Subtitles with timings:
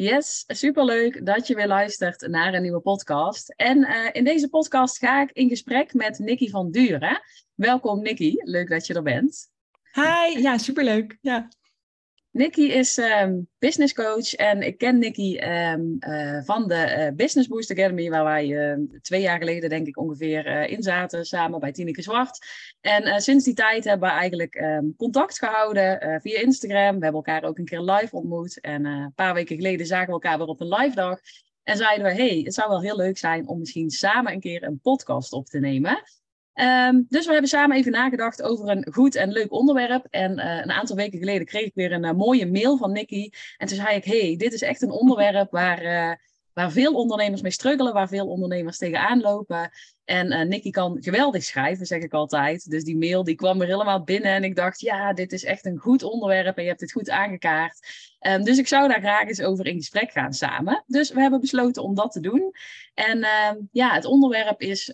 [0.00, 3.54] Yes, superleuk dat je weer luistert naar een nieuwe podcast.
[3.56, 7.22] En uh, in deze podcast ga ik in gesprek met Nikki van Duren.
[7.54, 9.50] Welkom Nikki, leuk dat je er bent.
[9.92, 11.18] Hi, ja, superleuk.
[11.20, 11.48] Ja.
[12.32, 17.48] Nikki is um, business coach en ik ken Nikki um, uh, van de uh, Business
[17.48, 21.72] Boost Academy, waar wij uh, twee jaar geleden denk ik ongeveer in zaten, samen bij
[21.72, 22.46] Tineke Zwart.
[22.80, 24.64] En sinds die tijd hebben we eigenlijk
[24.96, 26.98] contact gehouden via Instagram.
[26.98, 30.12] We hebben elkaar ook een keer live ontmoet en een paar weken geleden zagen we
[30.12, 31.18] elkaar weer op een live dag.
[31.62, 34.62] En zeiden we, hey, het zou wel heel leuk zijn om misschien samen een keer
[34.62, 36.02] een podcast op te nemen.
[36.54, 40.06] Um, dus we hebben samen even nagedacht over een goed en leuk onderwerp.
[40.10, 43.32] En uh, een aantal weken geleden kreeg ik weer een uh, mooie mail van Nikki.
[43.56, 46.14] En toen zei ik, hey, dit is echt een onderwerp waar, uh,
[46.52, 49.70] waar veel ondernemers mee struggelen, waar veel ondernemers tegenaan lopen.
[50.04, 52.70] En Nikki kan geweldig schrijven, zeg ik altijd.
[52.70, 55.64] Dus die mail die kwam er helemaal binnen en ik dacht, ja, dit is echt
[55.64, 57.78] een goed onderwerp en je hebt het goed aangekaart.
[58.20, 60.84] Um, dus ik zou daar graag eens over in gesprek gaan samen.
[60.86, 62.52] Dus we hebben besloten om dat te doen.
[62.94, 63.26] En
[63.72, 64.92] ja, het onderwerp is...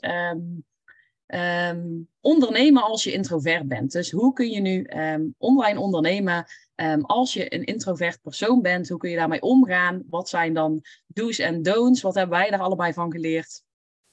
[1.35, 3.93] Um, ondernemen als je introvert bent.
[3.93, 8.89] Dus hoe kun je nu um, online ondernemen um, als je een introvert persoon bent?
[8.89, 10.03] Hoe kun je daarmee omgaan?
[10.09, 12.03] Wat zijn dan do's en don'ts?
[12.03, 13.63] Wat hebben wij daar allebei van geleerd?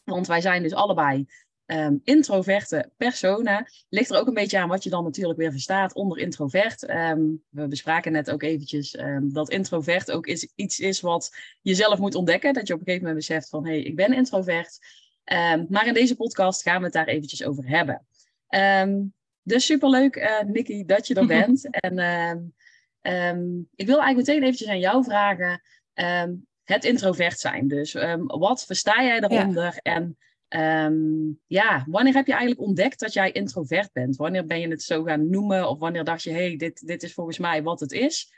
[0.04, 1.26] Want wij zijn dus allebei
[2.04, 3.66] introverte personen.
[3.90, 6.82] Ligt er ook een beetje aan wat je dan natuurlijk weer verstaat onder introvert.
[7.50, 12.16] we bespraken net ook eventjes dat introvert ook is, iets is wat je zelf moet
[12.16, 12.54] ontdekken.
[12.54, 14.80] Dat je op een gegeven moment beseft van hé, hey, ik ben introvert.
[15.32, 18.06] Um, maar in deze podcast gaan we het daar eventjes over hebben.
[18.50, 21.70] Um, dus superleuk, uh, Nikki, dat je er bent.
[21.70, 22.00] en
[23.02, 25.62] um, ik wil eigenlijk meteen eventjes aan jou vragen.
[26.64, 27.68] het introvert zijn.
[27.68, 29.80] Dus wat versta jij daaronder?
[29.82, 29.94] Ja.
[29.94, 30.18] En
[31.48, 34.16] ja, wanneer heb je eigenlijk ontdekt dat jij introvert bent?
[34.16, 35.70] Wanneer ben je het zo gaan noemen?
[35.70, 38.34] Of wanneer dacht je, hé, hey, dit, dit is volgens mij wat het is?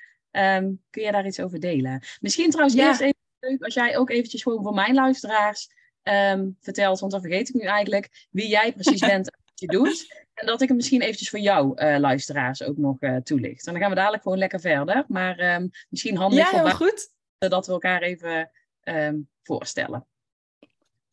[0.90, 2.04] kun je daar iets over delen?
[2.20, 2.88] Misschien trouwens ja.
[2.88, 5.70] eerst even leuk als jij ook eventjes gewoon voor mijn luisteraars
[6.14, 9.68] um, vertelt, want dan vergeet ik nu eigenlijk wie jij precies bent en wat je
[9.68, 10.24] doet.
[10.34, 13.66] En dat ik het misschien eventjes voor jou, uh, luisteraars, ook nog uh, toelicht.
[13.68, 15.06] En dan gaan we dadelijk gewoon lekker verder.
[15.08, 17.10] Maar um, misschien handig ja, heel goed.
[17.38, 18.52] dat we elkaar even
[18.84, 20.08] um, voorstellen.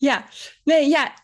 [0.02, 0.24] Ja,
[0.64, 1.14] nee, ja,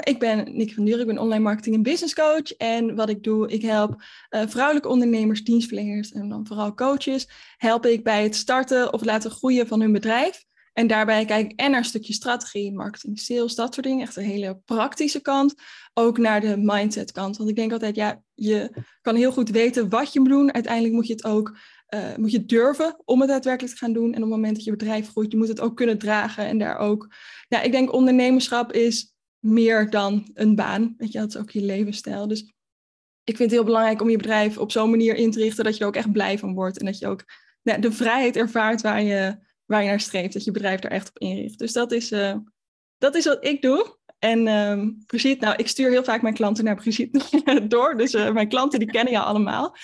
[0.00, 2.52] ik ben Nick van Duur, ik ben online marketing en business coach.
[2.56, 7.86] En wat ik doe, ik help uh, vrouwelijke ondernemers, dienstverleners en dan vooral coaches, help
[7.86, 10.44] ik bij het starten of laten groeien van hun bedrijf.
[10.78, 14.06] En daarbij kijk ik en naar een stukje strategie, marketing, sales, dat soort dingen.
[14.06, 15.54] Echt een hele praktische kant.
[15.94, 17.36] Ook naar de mindset kant.
[17.36, 20.54] Want ik denk altijd, ja, je kan heel goed weten wat je moet doen.
[20.54, 21.58] Uiteindelijk moet je het ook
[21.94, 24.12] uh, moet je durven om het daadwerkelijk te gaan doen.
[24.12, 26.46] En op het moment dat je bedrijf groeit, je moet het ook kunnen dragen.
[26.46, 27.14] En daar ook,
[27.48, 30.94] ja, ik denk ondernemerschap is meer dan een baan.
[30.98, 32.28] Weet je, dat is ook je levensstijl.
[32.28, 32.40] Dus
[33.24, 35.76] ik vind het heel belangrijk om je bedrijf op zo'n manier in te richten dat
[35.76, 36.78] je er ook echt blij van wordt.
[36.78, 37.24] En dat je ook
[37.62, 41.08] nou, de vrijheid ervaart waar je waar je naar streeft, dat je bedrijf daar echt
[41.08, 41.58] op inricht.
[41.58, 42.34] Dus dat is, uh,
[42.98, 43.96] dat is wat ik doe.
[44.18, 47.20] En um, Brigitte, nou, ik stuur heel vaak mijn klanten naar Brigitte
[47.68, 47.96] door.
[47.96, 49.76] Dus uh, mijn klanten die kennen je allemaal.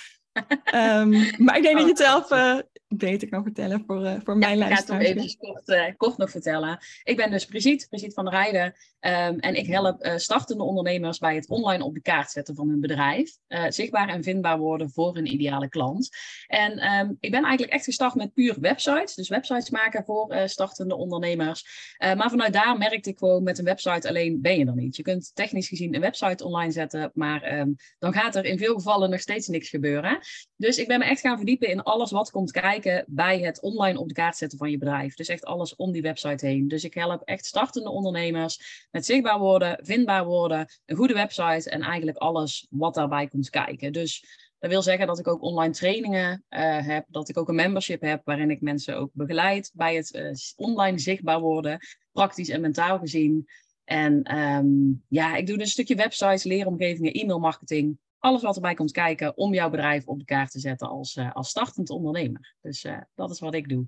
[0.74, 1.10] Um,
[1.44, 2.58] maar ik denk dat je het zelf uh,
[2.88, 5.08] beter kan vertellen voor, uh, voor mijn ja, luisteraars.
[5.08, 6.78] Ik ga het even kort, uh, kort, nog vertellen.
[7.02, 8.64] Ik ben dus Brigitte, Brigitte van der Rijden.
[8.64, 12.68] Um, en ik help uh, startende ondernemers bij het online op de kaart zetten van
[12.68, 13.36] hun bedrijf.
[13.68, 16.08] zichtbaar en vindbaar worden voor hun ideale klant.
[16.46, 19.14] En um, ik ben eigenlijk echt gestart met puur websites.
[19.14, 21.64] Dus websites maken voor startende ondernemers.
[21.98, 24.96] maar vanuit daar merkte ik gewoon met een website alleen ben je er niet.
[24.96, 27.10] Je kunt technisch gezien een website online zetten.
[27.14, 30.18] Maar um, dan gaat er in veel gevallen nog steeds niks gebeuren.
[30.56, 32.73] Dus ik ben me echt gaan verdiepen in alles wat komt kijken
[33.06, 35.14] bij het online op de kaart zetten van je bedrijf.
[35.14, 36.68] Dus echt alles om die website heen.
[36.68, 41.80] Dus ik help echt startende ondernemers met zichtbaar worden, vindbaar worden, een goede website en
[41.80, 43.92] eigenlijk alles wat daarbij komt kijken.
[43.92, 44.24] Dus
[44.58, 48.00] dat wil zeggen dat ik ook online trainingen uh, heb, dat ik ook een membership
[48.00, 51.78] heb waarin ik mensen ook begeleid bij het uh, online zichtbaar worden,
[52.12, 53.48] praktisch en mentaal gezien.
[53.84, 58.74] En um, ja, ik doe dus een stukje websites, leeromgevingen, e-mail marketing alles wat erbij
[58.74, 62.54] komt kijken om jouw bedrijf op de kaart te zetten als, uh, als startend ondernemer.
[62.60, 63.86] Dus uh, dat is wat ik doe.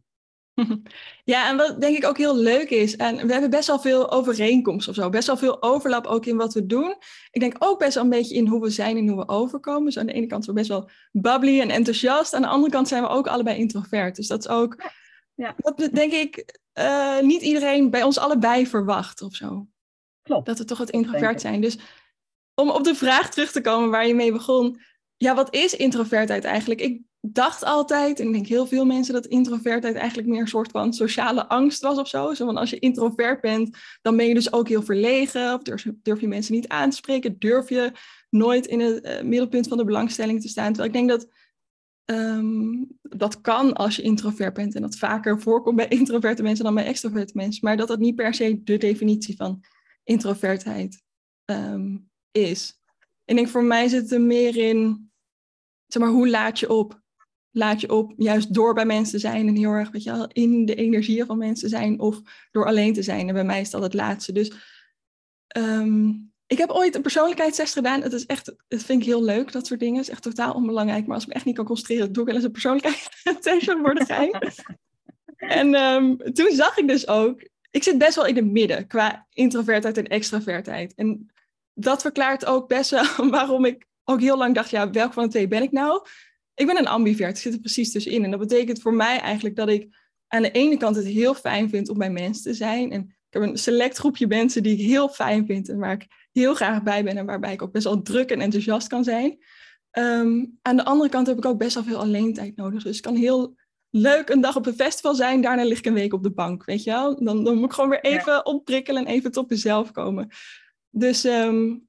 [1.25, 4.11] Ja, en wat denk ik ook heel leuk is, en we hebben best wel veel
[4.11, 6.97] overeenkomsten of zo, best wel veel overlap ook in wat we doen.
[7.31, 9.85] Ik denk ook best wel een beetje in hoe we zijn en hoe we overkomen.
[9.85, 12.73] Dus aan de ene kant zijn we best wel bubbly en enthousiast, aan de andere
[12.73, 14.17] kant zijn we ook allebei introvert.
[14.17, 14.83] Dus dat is ook,
[15.35, 15.55] ja.
[15.57, 19.67] dat denk ik, uh, niet iedereen bij ons allebei verwacht of zo.
[20.23, 20.47] Klopt.
[20.47, 21.61] Dat we toch het introvert zijn.
[21.61, 21.79] Dus
[22.61, 24.81] om op de vraag terug te komen waar je mee begon.
[25.17, 26.81] Ja, wat is introvertheid eigenlijk?
[26.81, 30.71] Ik dacht altijd, en ik denk heel veel mensen, dat introvertheid eigenlijk meer een soort
[30.71, 32.35] van sociale angst was of zo.
[32.35, 35.55] Van als je introvert bent, dan ben je dus ook heel verlegen.
[35.55, 37.39] Of durf, durf je mensen niet aan te spreken?
[37.39, 37.93] Durf je
[38.31, 40.73] nooit in het uh, middelpunt van de belangstelling te staan?
[40.73, 41.29] Terwijl ik denk dat
[42.07, 46.75] Ehm, dat kan als je introvert bent en dat vaker voorkomt bij introverte mensen dan
[46.75, 47.65] bij extroverte mensen.
[47.65, 49.65] Maar dat dat niet per se de definitie van
[50.05, 51.03] introvertheid
[51.45, 51.97] ehm,
[52.37, 52.81] is.
[53.25, 55.11] En ik denk voor mij zit er meer in,
[55.87, 57.01] zeg maar, hoe laat je op?
[57.51, 60.29] Laat je op juist door bij mensen te zijn en heel erg, weet je wel,
[60.33, 63.29] in de energie van mensen zijn of door alleen te zijn.
[63.29, 64.33] En bij mij is dat het laatste.
[64.33, 64.53] Dus
[65.47, 66.09] ehm,
[66.47, 68.03] ik heb ooit een persoonlijkheidstest gedaan.
[68.03, 69.97] Het is echt, het vind ik heel leuk, dat soort dingen.
[69.97, 71.07] Het is echt totaal onbelangrijk.
[71.07, 73.95] Maar als ik me echt niet kan concentreren, doe ik wel eens een persoonlijkheidstest voor
[73.95, 74.39] de gein.
[75.61, 79.27] en um, toen zag ik dus ook, ik zit best wel in het midden qua
[79.33, 80.95] introvertheid en extravertheid.
[80.95, 81.31] En
[81.79, 85.31] dat verklaart ook best wel waarom ik ook heel lang dacht, ja, welke van de
[85.31, 86.07] twee ben ik nou?
[86.55, 88.25] Ik ben een ambivert, ik zit er precies tussenin.
[88.25, 89.89] En dat betekent voor mij eigenlijk dat ik
[90.29, 92.93] aan de ene kant het heel fijn vind om bij mensen te zijn.
[92.93, 96.07] En ik heb een select groepje mensen die ik heel fijn vind en waar ik
[96.33, 99.39] heel graag bij ben en waarbij ik ook best wel druk en enthousiast kan zijn.
[99.91, 102.83] Ehm, aan de andere kant heb ik ook best wel veel alleen tijd nodig.
[102.83, 103.57] Dus het kan heel
[103.91, 106.65] leuk een dag op een festival zijn, daarna lig ik een week op de bank,
[106.65, 107.25] weet je wel?
[107.25, 108.41] Dan, dan moet ik gewoon weer even ja.
[108.41, 110.29] opprikkelen en even tot mezelf komen.
[110.91, 111.89] Dus um,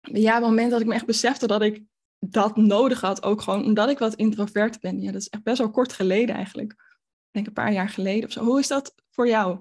[0.00, 1.82] ja, op het moment dat ik me echt besefte dat ik
[2.18, 5.02] dat nodig had, ook gewoon omdat ik wat introvert ben.
[5.02, 6.72] Ja, dat is echt best wel kort geleden eigenlijk.
[6.72, 8.44] Ik denk een paar jaar geleden of zo.
[8.44, 9.60] Hoe is dat voor jou?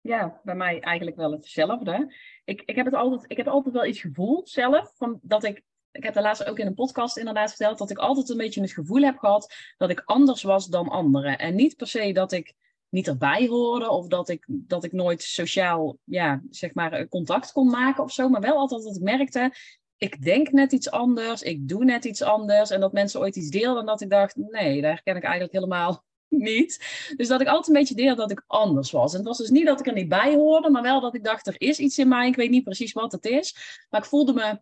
[0.00, 2.14] Ja, bij mij eigenlijk wel hetzelfde.
[2.44, 5.62] Ik, ik, heb het altijd, ik heb altijd wel iets gevoeld zelf, van dat ik
[5.92, 8.60] ik heb de laatst ook in een podcast inderdaad verteld dat ik altijd een beetje
[8.60, 11.38] het gevoel heb gehad dat ik anders was dan anderen.
[11.38, 12.54] En niet per se dat ik
[12.92, 17.70] niet erbij hoorde of dat ik, dat ik nooit sociaal, ja, zeg maar, contact kon
[17.70, 18.28] maken of zo.
[18.28, 19.52] Maar wel altijd dat ik merkte,
[19.96, 22.70] ik denk net iets anders, ik doe net iets anders.
[22.70, 25.52] En dat mensen ooit iets deelden en dat ik dacht, nee, daar herken ik eigenlijk
[25.52, 26.78] helemaal niet.
[27.16, 29.12] Dus dat ik altijd een beetje deelde dat ik anders was.
[29.12, 31.24] En het was dus niet dat ik er niet bij hoorde, maar wel dat ik
[31.24, 33.56] dacht, er is iets in mij, ik weet niet precies wat het is.
[33.90, 34.60] Maar ik voelde me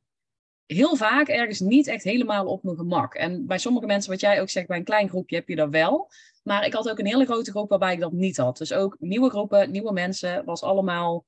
[0.66, 3.14] heel vaak ergens niet echt helemaal op mijn gemak.
[3.14, 5.70] En bij sommige mensen, wat jij ook zegt, bij een klein groepje heb je dat
[5.70, 6.10] wel.
[6.42, 8.58] Maar ik had ook een hele grote groep waarbij ik dat niet had.
[8.58, 11.24] Dus ook nieuwe groepen, nieuwe mensen, was allemaal,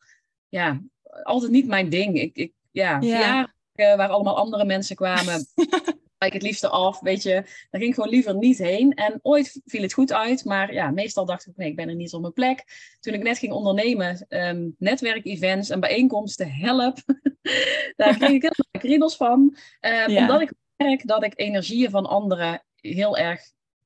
[0.48, 0.80] ja,
[1.22, 2.20] altijd niet mijn ding.
[2.20, 3.50] Ik, ik ja, ja.
[3.74, 5.46] waar allemaal andere mensen kwamen,
[6.26, 7.32] ik het liefste af, weet je.
[7.70, 8.92] Daar ging ik gewoon liever niet heen.
[8.92, 11.94] En ooit viel het goed uit, maar ja, meestal dacht ik, nee, ik ben er
[11.94, 12.64] niet op mijn plek.
[13.00, 16.98] Toen ik net ging ondernemen, um, netwerkevents en bijeenkomsten, help.
[17.96, 19.56] Daar kreeg ik heel kriebels van.
[19.80, 23.40] Um, Omdat ik merk dat ik energieën van anderen heel erg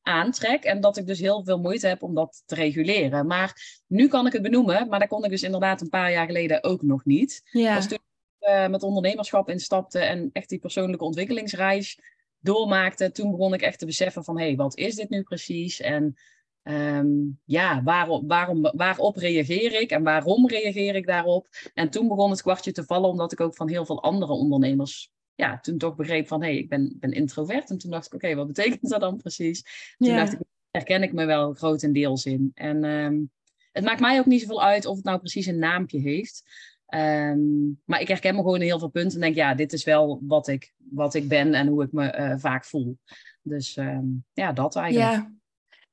[0.07, 0.65] aantrek.
[0.65, 3.27] En dat ik dus heel veel moeite heb om dat te reguleren.
[3.27, 6.27] Maar nu kan ik het benoemen, maar dat kon ik dus inderdaad een paar jaar
[6.27, 7.49] geleden ook nog niet.
[7.51, 7.81] Ja.
[7.81, 7.99] toen
[8.39, 12.01] ik uh, met ondernemerschap instapte en echt die persoonlijke ontwikkelingsreis
[12.39, 15.81] doormaakte, toen begon ik echt te beseffen van, hé, hey, wat is dit nu precies?
[15.81, 16.17] En
[16.63, 21.49] um, ja, waarom, waarop reageer ik en waarom reageer ik daarop?
[21.75, 25.11] En toen begon het kwartje te vallen, omdat ik ook van heel veel andere ondernemers
[25.37, 27.71] ja, toen toch begreep van, hé, hey, ik ben, ben introvert.
[27.71, 29.95] En toen dacht ik, oké, wat betekent dat dan precies?
[29.99, 30.17] Toen ja.
[30.17, 30.41] dacht ik,
[30.71, 32.51] herken ik me wel grotendeels in.
[32.55, 33.31] En um,
[33.73, 36.43] het maakt mij ook niet zoveel uit of het nou precies een naampje heeft.
[36.95, 39.85] Um, maar ik herken me gewoon in heel veel punten en denk, ja, dit is
[39.85, 42.99] wel wat ik, wat ik ben en hoe ik me uh, vaak voel.
[43.43, 45.13] Dus um, ja, dat eigenlijk.
[45.13, 45.33] Ja.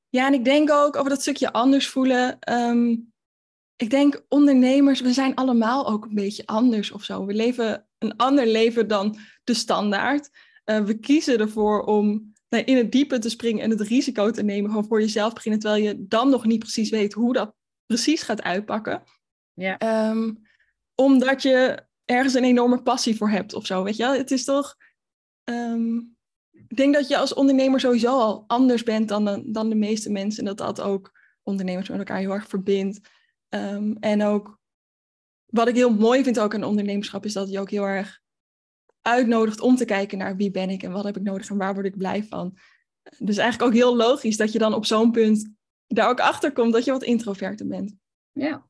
[0.08, 2.38] ja, en ik denk ook over dat stukje anders voelen.
[3.76, 7.26] Ik denk ondernemers, we zijn allemaal ook een beetje anders of zo.
[7.26, 10.30] We leven een ander leven dan de standaard.
[10.64, 14.42] Uh, we kiezen ervoor om nou, in het diepe te springen en het risico te
[14.42, 17.54] nemen, gewoon voor jezelf beginnen, terwijl je dan nog niet precies weet hoe dat
[17.86, 19.02] precies gaat uitpakken.
[19.52, 20.08] Ja.
[20.10, 20.42] Um,
[20.94, 24.76] omdat je ergens een enorme passie voor hebt of zo, weet je Het is toch...
[25.44, 26.16] Um,
[26.68, 30.10] ik denk dat je als ondernemer sowieso al anders bent dan de, dan de meeste
[30.10, 30.38] mensen.
[30.38, 33.08] En dat dat ook ondernemers met elkaar heel erg verbindt.
[33.48, 34.58] Um, en ook,
[35.54, 38.20] wat ik heel mooi vind ook aan ondernemerschap, is dat je ook heel erg
[39.00, 41.74] uitnodigt om te kijken naar wie ben ik en wat heb ik nodig en waar
[41.74, 42.58] word ik blij van.
[43.18, 45.54] Dus eigenlijk ook heel logisch dat je dan op zo'n punt
[45.86, 47.94] daar ook achter komt dat je wat introverter bent.
[48.32, 48.66] Ja,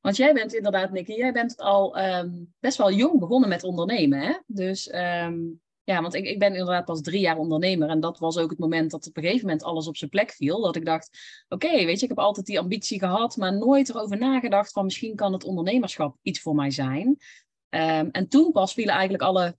[0.00, 4.20] want jij bent inderdaad, Nicky, jij bent al um, best wel jong begonnen met ondernemen.
[4.20, 4.34] Hè?
[4.46, 7.88] Dus um, ja, want ik, ik ben inderdaad pas drie jaar ondernemer.
[7.88, 10.30] En dat was ook het moment dat op een gegeven moment alles op zijn plek
[10.30, 10.60] viel.
[10.60, 11.10] Dat ik dacht,
[11.48, 14.84] oké, okay, weet je, ik heb altijd die ambitie gehad, maar nooit erover nagedacht van
[14.84, 17.06] misschien kan het ondernemerschap iets voor mij zijn.
[17.06, 19.56] Um, en toen pas vielen eigenlijk alle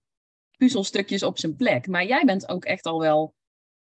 [0.57, 1.87] puzzelstukjes op zijn plek.
[1.87, 3.33] Maar jij bent ook echt al wel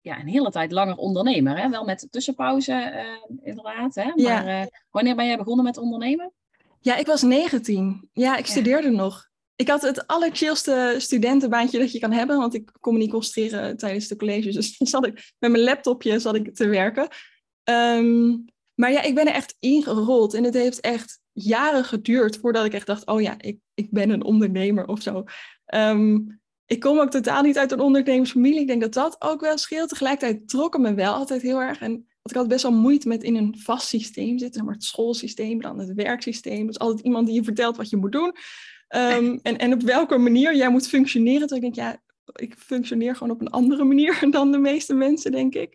[0.02, 1.58] ja, een hele tijd langer ondernemer.
[1.58, 1.70] Hè?
[1.70, 3.96] Wel met tussenpauze, uh, inderdaad.
[3.96, 4.12] Hè?
[4.16, 4.44] Ja.
[4.44, 6.34] Maar uh, wanneer ben jij begonnen met ondernemen?
[6.80, 8.10] Ja, ik was 19.
[8.14, 9.31] Ja, ik studeerde nog.
[9.62, 13.78] Ik had het allerchillste studentenbaantje dat je kan hebben, want ik kon me niet concentreren
[13.78, 14.56] tijdens de colleges.
[14.78, 17.08] Dus zat ik met mijn laptopje zat ik te werken.
[17.64, 22.66] Um, maar ja, ik ben er echt ingerold en het heeft echt jaren geduurd voordat
[22.66, 25.24] ik echt dacht, oh ja, ik, ik ben een ondernemer of zo.
[25.76, 28.62] Um, ik kom ook totaal niet uit een ondernemersfamilie.
[28.62, 29.90] Ik denk dat dat ook wel scheelt.
[29.90, 31.80] Tegelijkertijd trok me wel altijd heel erg.
[31.80, 34.66] En had ik altijd best wel moeite met in een vast systeem zitten.
[34.66, 36.68] Maar het schoolsysteem, dan het werksysteem.
[36.68, 38.36] Dus altijd iemand die je vertelt wat je moet doen.
[38.92, 41.48] Ehm, en, en op welke manier jij moet functioneren.
[41.48, 42.02] Toen ik denk, ja,
[42.34, 45.74] ik functioneer gewoon op een andere manier dan de meeste mensen, denk ik.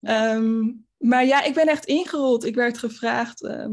[0.00, 2.44] Ehm, maar ja, ik ben echt ingerold.
[2.44, 3.72] Ik werd gevraagd, ehm,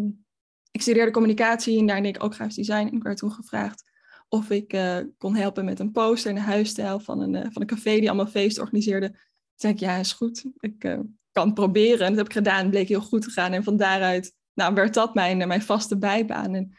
[0.72, 2.88] ik studeerde communicatie en daar deed ik ook grafisch design.
[2.88, 3.84] En ik werd toen gevraagd
[4.30, 7.62] of ik uh, kon helpen met een poster en een huisstijl van een, uh, van
[7.62, 9.10] een café die allemaal feesten organiseerde.
[9.10, 9.20] Toen
[9.56, 10.46] zei ik, ja, is goed.
[10.60, 11.00] Ik uh,
[11.32, 12.00] kan het proberen.
[12.00, 12.62] En dat heb ik gedaan.
[12.62, 13.52] Het bleek heel goed te gaan.
[13.54, 16.56] En van daaruit nou, werd dat mijn, mijn vaste bijbaan.
[16.56, 16.78] En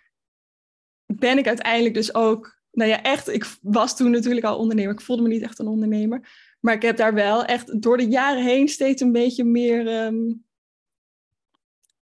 [1.07, 4.93] ben ik uiteindelijk dus ook, nou ja, echt, ik was toen natuurlijk al ondernemer.
[4.93, 6.29] Ik voelde me niet echt een ondernemer.
[6.61, 10.45] Maar ik heb daar wel echt door de jaren heen steeds een beetje meer um,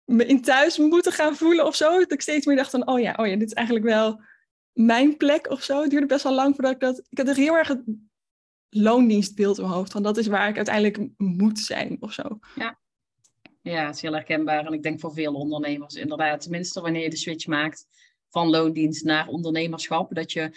[0.05, 1.99] me in thuis moeten gaan voelen of zo.
[1.99, 4.21] Dat ik steeds meer dacht van, oh ja, oh ja, dit is eigenlijk wel
[4.71, 5.81] mijn plek of zo.
[5.81, 7.05] Het duurde best wel lang voordat ik dat...
[7.09, 7.83] Ik had er heel erg het
[8.69, 9.91] loondienstbeeld in mijn hoofd.
[9.91, 12.39] Van dat is waar ik uiteindelijk moet zijn of zo.
[12.55, 12.79] Ja.
[13.61, 14.65] Ja, is heel herkenbaar.
[14.65, 16.41] En ik denk voor veel ondernemers inderdaad.
[16.41, 17.87] Tenminste, wanneer je de switch maakt
[18.29, 20.15] van loondienst naar ondernemerschap.
[20.15, 20.51] Dat je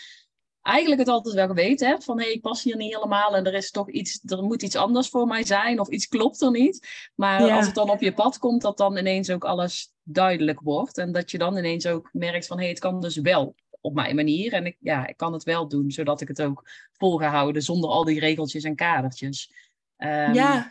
[0.63, 2.05] eigenlijk het altijd wel geweten hebt.
[2.05, 3.37] Van hé, hey, ik pas hier niet helemaal.
[3.37, 5.81] En er is toch iets, er moet iets anders voor mij zijn.
[5.81, 7.11] Of iets klopt er niet.
[7.15, 10.99] Maar als het dan op je pad komt, dat dan ineens ook alles duidelijk wordt.
[10.99, 13.95] En dat je dan ineens ook merkt van hé, hey, het kan dus wel op
[13.95, 14.53] mijn manier.
[14.53, 18.05] En ik, ja, ik kan het wel doen, zodat ik het ook volgehouden zonder al
[18.05, 19.53] die regeltjes en kadertjes.
[19.97, 20.71] Um, ja.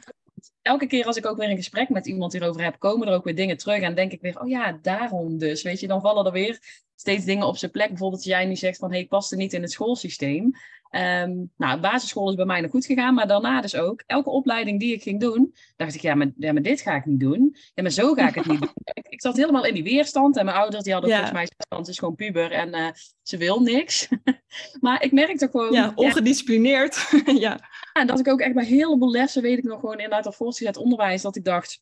[0.61, 3.23] Elke keer als ik ook weer een gesprek met iemand hierover heb, komen er ook
[3.23, 3.81] weer dingen terug.
[3.81, 5.61] En denk ik weer, oh ja, daarom dus.
[5.61, 6.59] Weet je, dan vallen er weer
[6.95, 7.87] steeds dingen op zijn plek.
[7.87, 10.51] Bijvoorbeeld jij nu zegt van, hé, hey, ik paste niet in het schoolsysteem.
[10.91, 14.03] Um, nou, basisschool is bij mij nog goed gegaan, maar daarna dus ook.
[14.05, 17.05] Elke opleiding die ik ging doen, dacht ik, ja, maar, ja, maar dit ga ik
[17.05, 17.55] niet doen.
[17.73, 18.73] Ja, maar zo ga ik het niet doen.
[18.83, 21.17] Ik, ik, zat helemaal in die weerstand en mijn ouders die hadden ja.
[21.17, 22.87] volgens mij stand is gewoon puber en uh,
[23.21, 24.07] ze wil niks.
[24.79, 25.71] maar ik merkte gewoon...
[25.71, 27.09] Ja, ongedisciplineerd.
[27.39, 27.59] ja.
[27.93, 30.31] En dat ik ook echt bij een heleboel lessen, weet ik nog gewoon inderdaad al
[30.31, 31.81] voortgezet onderwijs, dat ik dacht,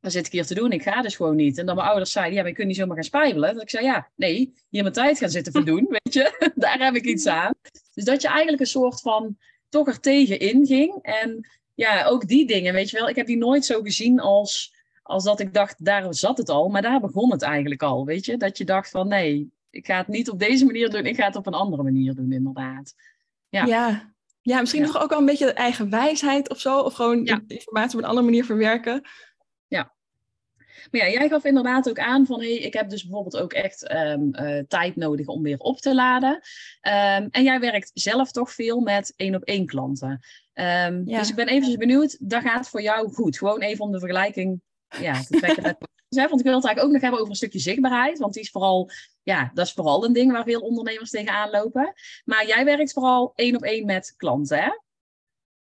[0.00, 0.72] wat zit ik hier te doen?
[0.72, 1.58] Ik ga dus gewoon niet.
[1.58, 3.52] En dan mijn ouders zeiden, ja, maar je kunt niet zomaar gaan spijbelen.
[3.52, 6.52] Dat ik zei, ja, nee, hier mijn tijd gaan zitten verdoen, weet je.
[6.54, 7.52] Daar heb ik iets aan.
[7.96, 9.36] Dus dat je eigenlijk een soort van
[9.68, 10.98] toch er tegen inging.
[11.02, 13.08] En ja, ook die dingen, weet je wel.
[13.08, 16.68] Ik heb die nooit zo gezien als, als dat ik dacht, daar zat het al.
[16.68, 18.36] Maar daar begon het eigenlijk al, weet je.
[18.36, 21.06] Dat je dacht van, nee, ik ga het niet op deze manier doen.
[21.06, 22.94] Ik ga het op een andere manier doen, inderdaad.
[23.48, 24.12] Ja, ja.
[24.42, 26.80] ja misschien nog ook wel een beetje eigen wijsheid of zo.
[26.80, 27.40] Of gewoon ja.
[27.46, 29.02] informatie op een andere manier verwerken.
[30.90, 33.92] Maar ja, jij gaf inderdaad ook aan van, hey, ik heb dus bijvoorbeeld ook echt
[33.92, 36.32] um, uh, tijd nodig om weer op te laden.
[36.32, 40.10] Um, en jij werkt zelf toch veel met één op één klanten.
[40.54, 41.18] Um, ja.
[41.18, 43.38] Dus ik ben eventjes benieuwd, dat gaat voor jou goed.
[43.38, 44.60] Gewoon even om de vergelijking
[45.00, 45.76] ja, te trekken met
[46.08, 48.18] want ik wil het eigenlijk ook nog hebben over een stukje zichtbaarheid.
[48.18, 48.90] Want die is vooral,
[49.22, 51.92] ja, dat is vooral een ding waar veel ondernemers tegenaan lopen.
[52.24, 54.70] Maar jij werkt vooral één op één met klanten, hè?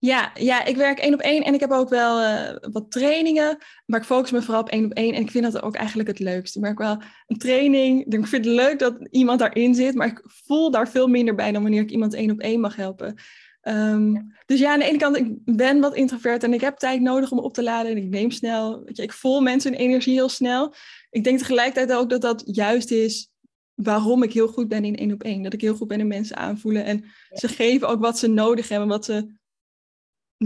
[0.05, 3.59] Ja, ja, ik werk één op één en ik heb ook wel uh, wat trainingen,
[3.87, 6.09] maar ik focus me vooral op één op één en ik vind dat ook eigenlijk
[6.09, 6.59] het leukste.
[6.59, 10.23] Ik merk wel een training, ik vind het leuk dat iemand daarin zit, maar ik
[10.25, 13.15] voel daar veel minder bij dan wanneer ik iemand één op één mag helpen.
[13.63, 14.25] Um, ja.
[14.47, 17.31] Dus ja, aan de ene kant, ik ben wat introvert en ik heb tijd nodig
[17.31, 20.15] om op te laden en ik neem snel, weet je, ik voel mensen hun energie
[20.15, 20.75] heel snel.
[21.11, 23.29] Ik denk tegelijkertijd ook dat dat juist is
[23.75, 25.43] waarom ik heel goed ben in één op één.
[25.43, 28.69] Dat ik heel goed ben in mensen aanvoelen en ze geven ook wat ze nodig
[28.69, 29.43] hebben, wat ze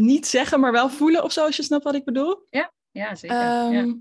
[0.04, 2.46] niet zeggen, maar wel voelen of zo, als je snapt wat ik bedoel.
[2.50, 3.64] Ja, ja zeker.
[3.64, 3.96] Um, ja.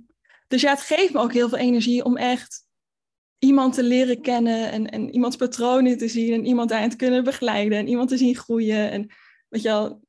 [0.48, 2.66] Dus ja, het geeft me ook heel veel energie om echt
[3.40, 7.24] iemand te leren kennen en, en iemands patronen te zien en iemand daarin te kunnen
[7.24, 8.92] begeleiden en iemand te zien groeien.
[8.92, 9.08] En
[9.48, 10.02] weet je wel,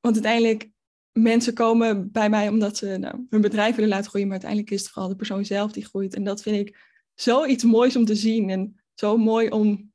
[0.00, 0.70] want uiteindelijk
[1.12, 4.82] mensen komen bij mij omdat ze nou, hun bedrijf willen laten groeien, maar uiteindelijk is
[4.82, 6.14] het vooral de persoon zelf die groeit.
[6.14, 6.78] En dat vind ik
[7.14, 9.92] zoiets moois om te zien en zo mooi om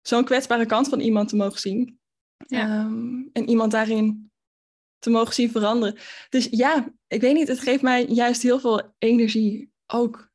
[0.00, 1.98] zo'n kwetsbare kant van iemand te mogen zien.
[2.46, 2.84] Ja.
[2.84, 4.29] Um, en iemand daarin
[5.00, 5.98] te mogen zien veranderen.
[6.28, 10.28] Dus ja, ik weet niet, het geeft mij juist heel veel energie ook.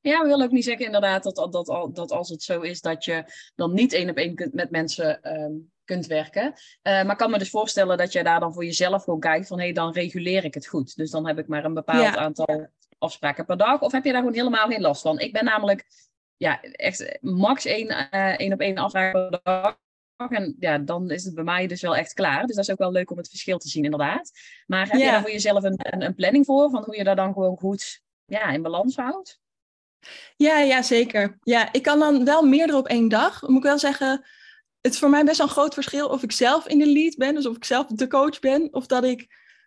[0.00, 2.80] Ja, we willen ook niet zeggen inderdaad dat, dat, dat, dat als het zo is
[2.80, 6.44] dat je dan niet één op één kunt, met mensen um, kunt werken.
[6.52, 9.46] Uh, maar ik kan me dus voorstellen dat je daar dan voor jezelf gewoon kijkt
[9.46, 10.96] van hé, hey, dan reguleer ik het goed.
[10.96, 12.16] Dus dan heb ik maar een bepaald ja.
[12.16, 13.80] aantal afspraken per dag.
[13.80, 15.18] Of heb je daar gewoon helemaal geen last van?
[15.18, 15.86] Ik ben namelijk
[16.36, 19.78] ja, echt max één, uh, één op één afspraak per dag.
[20.26, 22.46] En ja, dan is het bij mij dus wel echt klaar.
[22.46, 24.30] Dus dat is ook wel leuk om het verschil te zien, inderdaad.
[24.66, 25.04] Maar heb ja.
[25.04, 26.70] je daar voor jezelf een, een, een, planning voor?
[26.70, 29.40] Van hoe je dat dan gewoon goed ja, in balans houdt?
[30.36, 31.38] Ja, ja, zeker.
[31.42, 33.42] Ja, ik kan dan wel meerdere op één dag.
[33.42, 34.26] Moet ik wel zeggen,
[34.80, 37.16] het is voor mij best wel een groot verschil of ik zelf in de lead
[37.16, 39.26] ben, dus of ik zelf de coach ben, of dat ik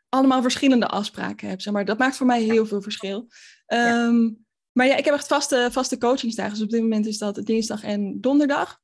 [0.10, 1.62] allemaal verschillende afspraken heb.
[1.62, 1.86] Zeg maar.
[1.86, 3.28] Dat maakt voor mij heel veel verschil.
[3.66, 4.06] Ja.
[4.06, 6.54] Um, maar ja, ik heb echt vaste, vaste coachingsdagen.
[6.54, 8.81] Dus op dit moment is dat dinsdag en donderdag.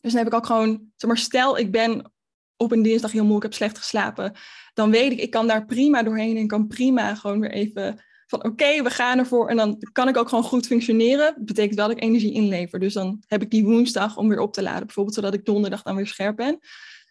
[0.00, 2.12] Dus dan heb ik ook gewoon, zeg maar, stel ik ben
[2.56, 4.32] op een dinsdag heel moe, ik heb slecht geslapen,
[4.74, 8.44] dan weet ik, ik kan daar prima doorheen en kan prima gewoon weer even van
[8.44, 9.48] oké, we gaan ervoor.
[9.48, 11.34] En dan kan ik ook gewoon goed functioneren.
[11.36, 12.78] Dat betekent wel dat ik energie inlever.
[12.78, 15.82] Dus dan heb ik die woensdag om weer op te laden, bijvoorbeeld, zodat ik donderdag
[15.82, 16.58] dan weer scherp ben.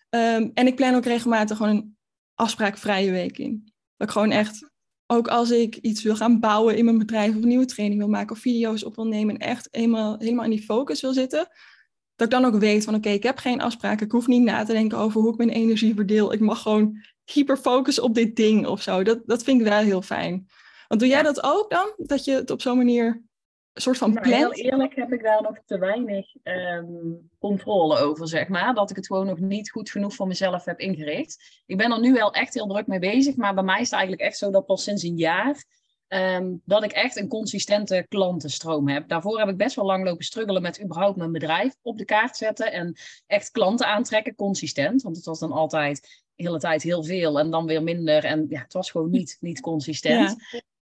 [0.09, 1.97] Ehm, en ik plan ook regelmatig gewoon een
[2.35, 3.71] afspraakvrije week in.
[3.97, 4.69] Dat ik gewoon echt,
[5.07, 8.35] ook als ik iets wil gaan bouwen in mijn bedrijf, of nieuwe training wil maken,
[8.35, 11.47] of video's op wil nemen, en echt eenmaal, helemaal in die focus wil zitten,
[12.17, 14.05] dat ik dan ook weet van oké, ik heb geen afspraken.
[14.05, 16.33] Ik hoef niet na te denken over hoe ik mijn energie verdeel.
[16.33, 19.03] Ik mag gewoon hyper focussen op dit ding of zo.
[19.03, 20.47] Dat, dat vind ik wel heel fijn.
[20.87, 21.93] Want doe jij dat ook dan?
[21.97, 23.23] Dat je het op zo'n manier
[23.73, 28.27] een soort van nou, Heel eerlijk heb ik daar nog te weinig um, controle over,
[28.27, 28.73] zeg maar.
[28.73, 31.61] Dat ik het gewoon nog niet goed genoeg voor mezelf heb ingericht.
[31.65, 33.99] Ik ben er nu wel echt heel druk mee bezig, maar bij mij is het
[33.99, 35.63] eigenlijk echt zo dat pas sinds een jaar
[36.07, 39.07] Ehm, dat ik echt een consistente klantenstroom heb.
[39.07, 42.37] Daarvoor heb ik best wel lang lopen struggelen met überhaupt mijn bedrijf op de kaart
[42.37, 42.95] zetten en
[43.25, 45.01] echt klanten aantrekken, consistent.
[45.01, 46.01] Want het was dan altijd
[46.35, 48.23] de hele tijd heel veel en dan weer minder.
[48.23, 50.35] En ja, het was gewoon niet, niet consistent.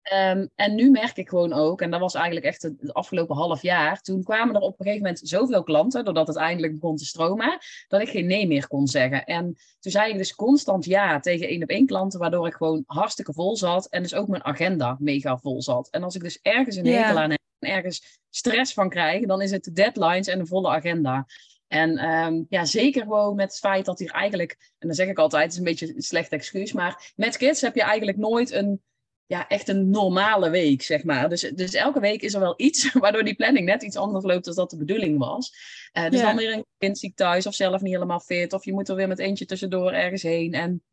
[0.03, 3.61] Ehm, en nu merk ik gewoon ook, en dat was eigenlijk echt het, afgelopen half
[3.61, 7.05] jaar, toen kwamen er op een gegeven moment zoveel klanten, doordat het eindelijk begon te
[7.05, 7.57] stromen,
[7.87, 9.25] dat ik geen nee meer kon zeggen.
[9.25, 9.43] En
[9.79, 13.33] toen zei ik dus constant ja tegen één op één klanten, waardoor ik gewoon hartstikke
[13.33, 15.89] vol zat en dus ook mijn agenda mega vol zat.
[15.89, 19.41] En als ik dus ergens een hekel aan heb en ergens stress van krijg, dan
[19.41, 21.25] is het de deadlines en de volle agenda.
[21.67, 25.17] En um, ja, zeker gewoon met het feit dat hier eigenlijk, en dan zeg ik
[25.17, 28.51] altijd, het is een beetje een slecht excuus, maar met kids heb je eigenlijk nooit
[28.51, 28.81] een
[29.25, 31.29] ja, echt een normale week, zeg maar.
[31.29, 34.45] Dus, dus elke week is er wel iets waardoor die planning net iets anders loopt
[34.45, 35.53] dan dat de bedoeling was.
[35.93, 38.53] Uh, dus dan weer een kind ziek thuis of zelf niet helemaal fit.
[38.53, 40.53] Of je moet er weer met eentje tussendoor ergens heen.
[40.53, 40.83] En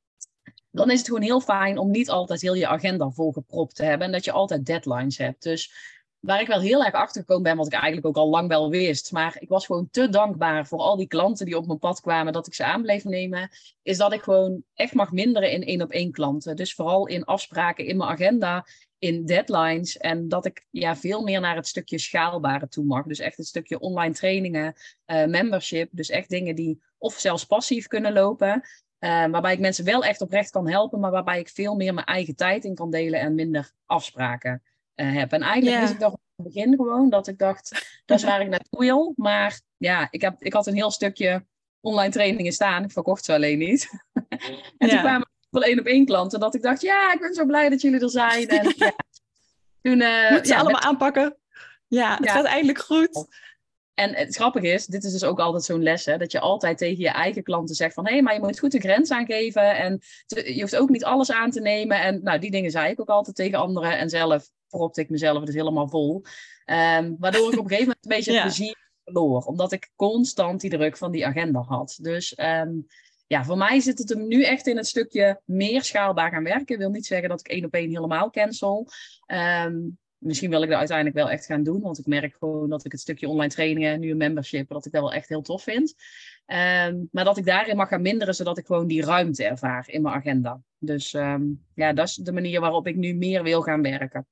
[0.70, 4.06] dan is het gewoon heel fijn om niet altijd heel je agenda volgepropt te hebben.
[4.06, 5.42] En dat je altijd deadlines hebt.
[5.42, 5.72] Dus
[6.20, 8.70] waar ik wel heel erg achter gekomen ben, wat ik eigenlijk ook al lang wel
[8.70, 9.12] wist.
[9.12, 12.32] Maar ik was gewoon te dankbaar voor al die klanten die op mijn pad kwamen,
[12.32, 13.50] dat ik ze aan bleef nemen.
[13.82, 16.56] Is dat ik gewoon echt mag minderen in één op één klanten.
[16.56, 18.66] Dus vooral in afspraken in mijn agenda,
[18.98, 19.98] in deadlines.
[19.98, 23.04] En dat ik ja, veel meer naar het stukje schaalbare toe mag.
[23.04, 24.74] Dus echt het stukje online trainingen,
[25.06, 25.88] uh, membership.
[25.92, 28.62] Dus echt dingen die of zelfs passief kunnen lopen.
[29.00, 32.06] Uh, waarbij ik mensen wel echt oprecht kan helpen, maar waarbij ik veel meer mijn
[32.06, 34.62] eigen tijd in kan delen en minder afspraken.
[35.00, 35.32] Eh, heb.
[35.32, 35.80] En eigenlijk yeah.
[35.80, 37.70] wist ik dat op het begin gewoon, dat ik dacht,
[38.06, 39.12] dat is waar ik naartoe wil.
[39.16, 41.46] Maar ja, ik, heb, ik had een heel stukje
[41.80, 42.84] online trainingen staan.
[42.84, 43.90] Ik verkocht ze alleen niet.
[44.78, 47.46] en toen kwamen wel één op één klanten dat ik dacht, ja, ik ben zo
[47.46, 48.48] blij dat jullie er zijn.
[48.48, 48.92] En, ja.
[49.82, 51.36] Toen, uh, Moet ze allemaal aanpakken.
[51.86, 53.26] Ja, het gaat eindelijk goed.
[54.00, 56.78] En het grappige is, dit is dus ook altijd zo'n les, hè, dat je altijd
[56.78, 59.76] tegen je eigen klanten zegt van, hé, hey, maar je moet goed de grens aangeven
[59.76, 62.00] en je hoeft ook niet alles aan te nemen.
[62.00, 65.44] En nou, die dingen zei ik ook altijd tegen anderen en zelf propte ik mezelf
[65.44, 66.22] dus helemaal vol.
[66.66, 69.42] Um, waardoor ik op een gegeven moment een beetje het plezier verloor.
[69.42, 71.98] Omdat ik constant die druk van die agenda had.
[72.02, 72.86] Dus um,
[73.26, 76.74] ja, voor mij zit het hem nu echt in het stukje meer schaalbaar gaan werken.
[76.74, 78.88] Ik wil niet zeggen dat ik één op één helemaal cancel.
[79.26, 81.80] Um, misschien wil ik dat uiteindelijk wel echt gaan doen.
[81.80, 84.92] Want ik merk gewoon dat ik het stukje online trainingen, nu een membership, dat ik
[84.92, 85.94] dat wel echt heel tof vind.
[86.46, 90.02] Um, maar dat ik daarin mag gaan minderen, zodat ik gewoon die ruimte ervaar in
[90.02, 90.60] mijn agenda.
[90.78, 94.26] Dus um, ja, dat is de manier waarop ik nu meer wil gaan werken.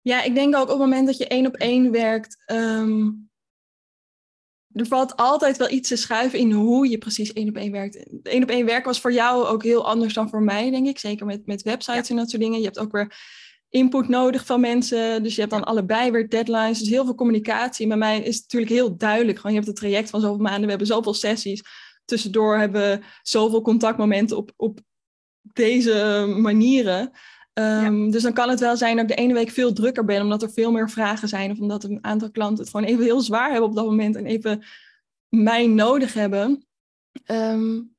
[0.00, 3.28] Ja, ik denk ook op het moment dat je één op één werkt, um,
[4.72, 8.22] er valt altijd wel iets te schuiven in hoe je precies één op één werkt.
[8.22, 10.98] Één op één werken was voor jou ook heel anders dan voor mij, denk ik.
[10.98, 12.58] Zeker met, met websites en dat soort dingen.
[12.58, 13.14] Je hebt ook weer
[13.76, 15.22] input nodig van mensen.
[15.22, 16.78] Dus je hebt dan allebei weer deadlines.
[16.78, 17.86] Dus heel veel communicatie.
[17.86, 19.36] Bij mij is het natuurlijk heel duidelijk.
[19.36, 20.62] Gewoon, je hebt het traject van zoveel maanden.
[20.62, 21.62] We hebben zoveel sessies.
[22.04, 24.80] Tussendoor hebben we zoveel contactmomenten op, op
[25.42, 27.10] deze manieren.
[27.58, 30.22] Um, Dus dan kan het wel zijn dat ik de ene week veel drukker ben,
[30.22, 31.50] omdat er veel meer vragen zijn.
[31.50, 34.26] Of omdat een aantal klanten het gewoon even heel zwaar hebben op dat moment en
[34.26, 34.64] even
[35.28, 36.66] mij nodig hebben.
[37.26, 37.95] Um,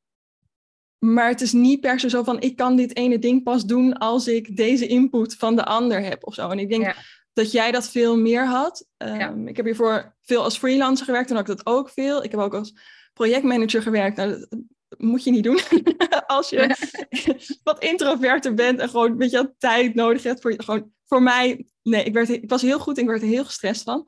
[1.00, 3.98] maar het is niet per se zo van ik kan dit ene ding pas doen
[3.98, 6.50] als ik deze input van de ander heb of zo.
[6.50, 6.96] En ik denk
[7.34, 8.88] dat jij dat veel meer had.
[8.98, 9.36] Um, ja.
[9.46, 12.24] Ik heb hiervoor veel als freelancer gewerkt en had ik dat ook veel.
[12.24, 12.74] Ik heb ook als
[13.14, 14.18] projectmanager gewerkt.
[14.18, 14.60] Nou, dat
[14.98, 15.60] moet je niet doen
[16.28, 16.76] als je
[17.64, 20.64] wat introverter bent en gewoon een beetje tijd nodig hebt voor je.
[20.64, 23.46] Gewoon voor mij, nee, ik, werd, ik was heel goed en ik werd er heel
[23.46, 24.08] gestrest van.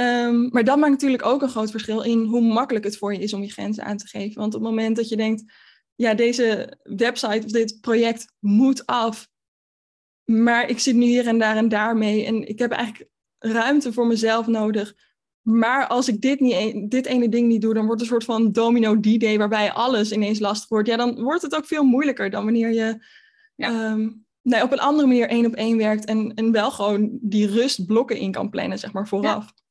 [0.00, 3.18] Um, maar dat maakt natuurlijk ook een groot verschil in hoe makkelijk het voor je
[3.18, 4.40] is om je grenzen aan te geven.
[4.40, 5.44] Want op het moment dat je denkt,
[5.94, 9.28] ja, deze website of dit project moet af.
[10.24, 12.24] Maar ik zit nu hier en daar en daar mee.
[12.24, 14.94] En ik heb eigenlijk ruimte voor mezelf nodig.
[15.42, 18.36] Maar als ik dit, niet, dit ene ding niet doe, dan wordt het een soort
[18.36, 20.88] van domino D-day waarbij alles ineens lastig wordt.
[20.88, 23.04] Ja, dan wordt het ook veel moeilijker dan wanneer je
[23.54, 23.90] ja.
[23.90, 27.46] um, nee, op een andere manier één op één werkt en, en wel gewoon die
[27.46, 29.44] rustblokken in kan plannen, zeg maar, vooraf.
[29.44, 29.61] ja,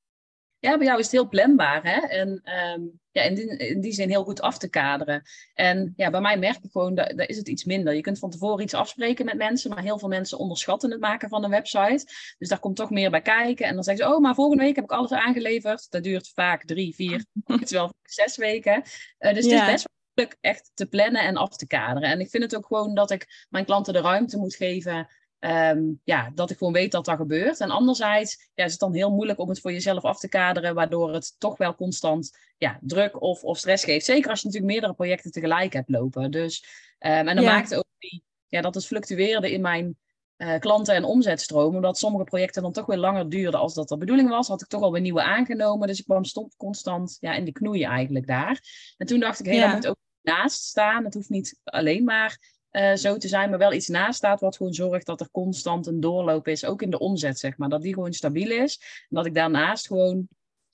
[0.61, 1.83] bij jou is het heel planbaar.
[1.83, 2.07] Hè?
[2.07, 5.21] En ehm, ja, in die, in die zin heel goed af te kaderen.
[5.53, 7.95] En ja, bij mij merk ik gewoon, dat, daar is het iets minder.
[7.95, 11.29] Je kunt van tevoren iets afspreken met mensen, maar heel veel mensen onderschatten het maken
[11.29, 12.05] van een website.
[12.37, 13.65] Dus daar komt toch meer bij kijken.
[13.65, 15.89] En dan zeggen ze, oh, maar volgende week heb ik alles aangeleverd.
[15.89, 17.25] Dat duurt vaak drie, vier,
[17.69, 18.83] wel zes weken.
[19.19, 22.09] Uh, dus het is best wel echt te plannen en af te kaderen.
[22.09, 25.07] En ik vind het ook gewoon dat ik mijn klanten de ruimte moet geven
[25.41, 27.59] Ehm, ja, dat ik gewoon weet dat dat gebeurt.
[27.59, 30.75] En anderzijds ja, is het dan heel moeilijk om het voor jezelf af te kaderen,
[30.75, 34.05] waardoor het toch wel constant ja, druk of, of stress geeft.
[34.05, 36.31] Zeker als je natuurlijk meerdere projecten tegelijk hebt lopen.
[36.31, 36.63] Dus,
[36.99, 39.97] um, en dan maakt ook die, ja, dat het fluctueerde in mijn
[40.37, 41.75] uh, klanten- en omzetstroom.
[41.75, 44.47] Omdat sommige projecten dan toch weer langer duurden als dat de bedoeling was.
[44.47, 45.87] Had ik toch al weer nieuwe aangenomen.
[45.87, 48.61] Dus ik kwam stond constant ja, in de knoeien eigenlijk daar.
[48.97, 49.73] En toen dacht ik, hé, hey, ja.
[49.73, 51.05] moet ook naast staan.
[51.05, 54.55] Het hoeft niet alleen maar uh, zo te zijn, maar wel iets naast staat wat
[54.55, 57.69] gewoon zorgt dat er constant een doorloop is, ook in de omzet, zeg maar.
[57.69, 58.79] Dat die gewoon stabiel is.
[59.09, 60.27] En dat ik daarnaast gewoon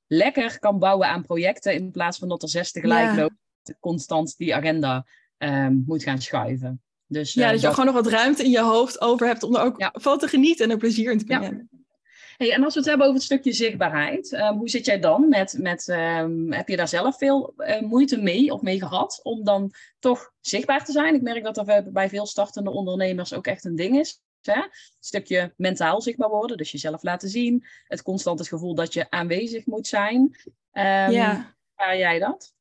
[0.07, 3.15] lekker kan bouwen aan projecten in plaats van dat er zes tegelijk ja.
[3.15, 3.37] lopen,
[3.79, 5.05] constant die agenda
[5.37, 6.81] um, moet gaan schuiven.
[7.07, 9.55] Dus, ja, uh, dat je gewoon nog wat ruimte in je hoofd over hebt om
[9.55, 9.93] er ook ja.
[9.93, 11.69] van te genieten en er plezier in te brengen.
[12.37, 15.29] Hey, en als we het hebben over het stukje zichtbaarheid, um, hoe zit jij dan
[15.29, 19.43] met, met um, heb je daar zelf veel uh, moeite mee of mee gehad om
[19.43, 21.15] dan toch zichtbaar te zijn?
[21.15, 24.21] Ik merk dat dat bij veel startende ondernemers ook echt een ding is.
[24.41, 24.61] Hè?
[24.61, 24.69] Een
[24.99, 27.65] stukje mentaal zichtbaar worden, dus jezelf laten zien.
[27.83, 30.19] Het constant het gevoel dat je aanwezig moet zijn.
[30.21, 31.55] Um, ja.
[31.75, 32.53] Waar jij dat?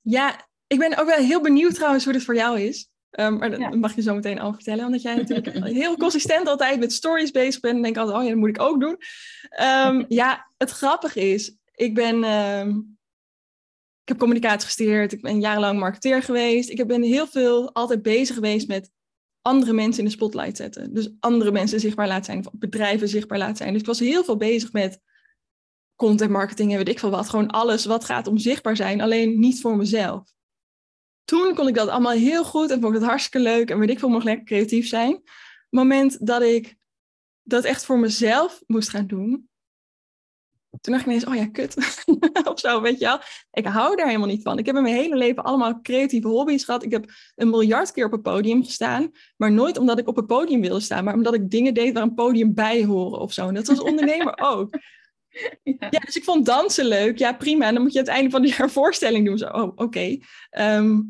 [0.00, 2.88] Ja, ik ben ook wel heel benieuwd trouwens hoe dit voor jou is.
[3.10, 6.78] Um, maar dat mag je zo meteen al vertellen, omdat jij natuurlijk heel consistent altijd
[6.78, 7.76] met stories bezig bent.
[7.76, 8.96] En denk altijd, oh ja, dat moet ik ook doen.
[9.86, 12.98] Um, ja, het grappige is, ik ben, um,
[14.02, 16.70] ik heb communicatie gestudeerd, ik ben jarenlang marketeer geweest.
[16.70, 18.90] Ik ben heel veel altijd bezig geweest met
[19.42, 20.94] andere mensen in de spotlight zetten.
[20.94, 23.72] Dus andere mensen zichtbaar laten zijn, of bedrijven zichtbaar laten zijn.
[23.72, 25.00] Dus ik was heel veel bezig met
[25.96, 27.28] content marketing en weet ik veel wat.
[27.28, 30.32] Gewoon alles wat gaat om zichtbaar zijn, alleen niet voor mezelf
[31.30, 33.90] toen kon ik dat allemaal heel goed en vond ik het hartstikke leuk en weet
[33.90, 35.10] ik veel, nog lekker creatief zijn.
[35.10, 35.22] Het
[35.70, 36.76] moment dat ik
[37.42, 39.48] dat echt voor mezelf moest gaan doen,
[40.80, 41.76] toen dacht ik ineens, oh ja, kut.
[42.52, 43.18] of zo, weet je wel.
[43.52, 44.58] Ik hou daar helemaal niet van.
[44.58, 46.82] Ik heb in mijn hele leven allemaal creatieve hobby's gehad.
[46.82, 49.10] Ik heb een miljard keer op het podium gestaan.
[49.36, 51.04] Maar nooit omdat ik op het podium wilde staan.
[51.04, 53.48] Maar omdat ik dingen deed waar een podium bij horen of zo.
[53.48, 54.78] En dat was ondernemer ook.
[55.62, 55.88] Ja.
[55.90, 55.98] ja.
[55.98, 57.18] dus ik vond dansen leuk.
[57.18, 57.66] Ja, prima.
[57.66, 59.38] En dan moet je aan het einde van het jaar voorstelling doen.
[59.38, 59.82] Zo, oh, oké.
[59.82, 60.10] Okay.
[60.10, 61.00] Um, ehm,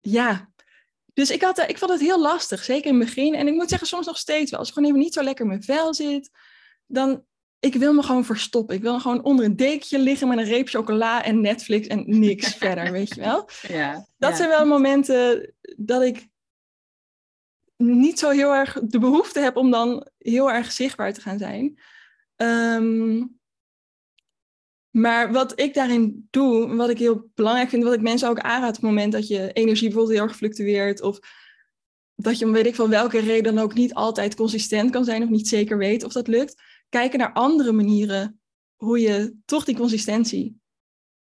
[0.00, 0.50] ja,
[1.12, 3.34] dus ik, had, ik vond het heel lastig, zeker in het begin.
[3.34, 4.60] En ik moet zeggen, soms nog steeds wel.
[4.60, 6.30] Als ik gewoon even niet zo lekker in mijn vel zit,
[6.86, 7.28] dan...
[7.62, 8.76] Ik wil me gewoon verstoppen.
[8.76, 12.54] Ik wil gewoon onder een dekentje liggen met een reep chocola en Netflix en niks
[12.64, 13.48] verder, weet je wel?
[13.68, 16.28] Ja, dat zijn wel momenten dat ik
[17.76, 21.78] niet zo heel erg de behoefte heb om dan heel erg zichtbaar te gaan zijn.
[22.36, 23.39] Um,
[24.90, 28.76] maar wat ik daarin doe, wat ik heel belangrijk vind, wat ik mensen ook aanraad
[28.76, 31.18] op het moment dat je energie bijvoorbeeld heel erg fluctueert of
[32.14, 35.22] dat je om weet ik van welke reden dan ook niet altijd consistent kan zijn
[35.22, 38.40] of niet zeker weet of dat lukt, kijken naar andere manieren
[38.76, 40.59] hoe je toch die consistentie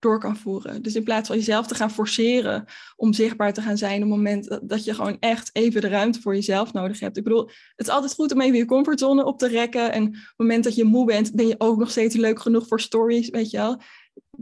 [0.02, 0.82] door kan voeren.
[0.82, 2.64] Dus in plaats van jezelf te gaan forceren
[2.96, 6.20] om zichtbaar te gaan zijn op het moment dat, je gewoon echt even de ruimte
[6.20, 7.16] voor jezelf nodig hebt.
[7.16, 9.92] Ik bedoel, het is altijd goed om even je comfortzone op te rekken.
[9.92, 12.66] En op het moment dat je moe bent, ben je ook nog steeds leuk genoeg
[12.66, 13.80] voor stories, weet je wel.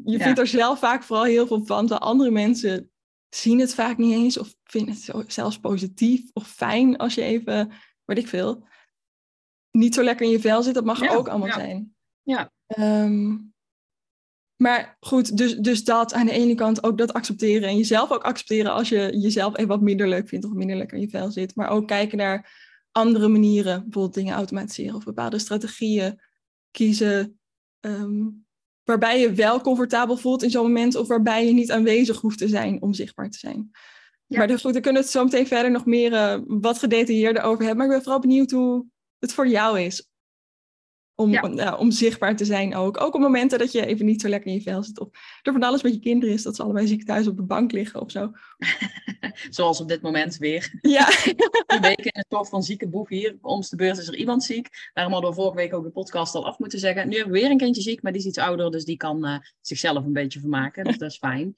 [0.05, 2.91] Je vindt er zelf vaak vooral heel veel van, terwijl andere mensen
[3.29, 7.73] zien het vaak niet eens of vinden het zelfs positief of fijn als je even,
[8.05, 8.67] weet ik veel,
[9.71, 10.75] niet zo lekker in je vel zit.
[10.75, 11.95] Dat mag er ook allemaal zijn.
[12.23, 12.53] Ja.
[12.79, 13.50] Um,
[14.61, 18.23] maar goed, dus, dus dat aan de ene kant ook dat accepteren en jezelf ook
[18.23, 21.31] accepteren als je jezelf even wat minder leuk vindt of minder lekker in je vel
[21.31, 21.55] zit.
[21.55, 22.53] Maar ook kijken naar
[22.93, 26.21] andere manieren, bijvoorbeeld dingen automatiseren of bepaalde strategieën
[26.71, 27.41] kiezen.
[27.81, 28.29] Ehm,
[28.85, 32.49] waarbij je wel comfortabel voelt in zo'n moment of waarbij je niet aanwezig hoeft te
[32.49, 33.71] zijn om zichtbaar te zijn.
[34.27, 37.43] Maar dus goed, dan kunnen we het zo meteen verder nog meer uh, wat gedetailleerder
[37.43, 37.77] over hebben.
[37.77, 38.87] Maar ik ben vooral benieuwd hoe
[39.19, 40.09] het voor jou is
[41.21, 41.77] om, ja.
[41.77, 43.01] om zichtbaar te zijn ook.
[43.01, 45.01] Ook op momenten dat je even niet zo lekker in je vel zit.
[45.01, 45.09] Of
[45.43, 47.73] er van alles met je kinderen is, dat ze allebei ziek thuis op de bank
[47.73, 48.31] liggen of zo.
[49.51, 50.79] Zoals op dit moment weer.
[50.81, 51.09] Ja.
[51.67, 53.39] Een week in het soort van zieke boef hier.
[53.41, 54.69] Om de beurt is er iemand ziek.
[54.93, 57.09] Daarom hadden we vorige week ook de podcast al af moeten zeggen.
[57.09, 58.71] Nu hebben we weer een kindje ziek, maar die is iets ouder.
[58.71, 60.85] Dus die kan uh, zichzelf een beetje vermaken.
[60.85, 61.55] Dus dat is fijn.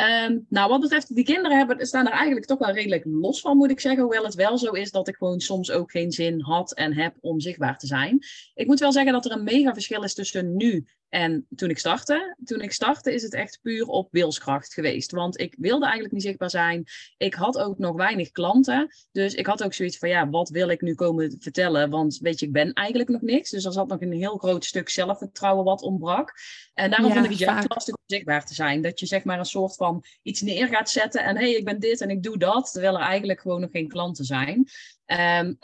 [0.00, 3.56] Um, nou, wat betreft die kinderen hebben, staan er eigenlijk toch wel redelijk los van,
[3.56, 4.02] moet ik zeggen.
[4.02, 7.14] Hoewel het wel zo is dat ik gewoon soms ook geen zin had en heb
[7.20, 8.18] om zichtbaar te zijn.
[8.54, 11.78] Ik moet wel zeggen dat er een mega verschil is tussen nu En toen ik
[11.78, 15.10] startte, toen ik startte is het echt puur op wilskracht geweest.
[15.10, 16.84] Want ik wilde eigenlijk niet zichtbaar zijn.
[17.16, 18.88] Ik had ook nog weinig klanten.
[19.12, 21.90] Dus ik had ook zoiets van, ja, wat wil ik nu komen vertellen?
[21.90, 23.50] Want weet je, ik ben eigenlijk nog niks.
[23.50, 26.32] Dus er zat nog een heel groot stuk zelfvertrouwen wat ontbrak.
[26.74, 28.82] En daarom vind ik het juist lastig om zichtbaar te zijn.
[28.82, 31.24] Dat je zeg maar een soort van iets neer gaat zetten.
[31.24, 32.72] En hé, hey, ik ben dit en ik doe dat.
[32.72, 34.68] Terwijl er eigenlijk gewoon nog geen klanten zijn.
[35.06, 35.58] Um,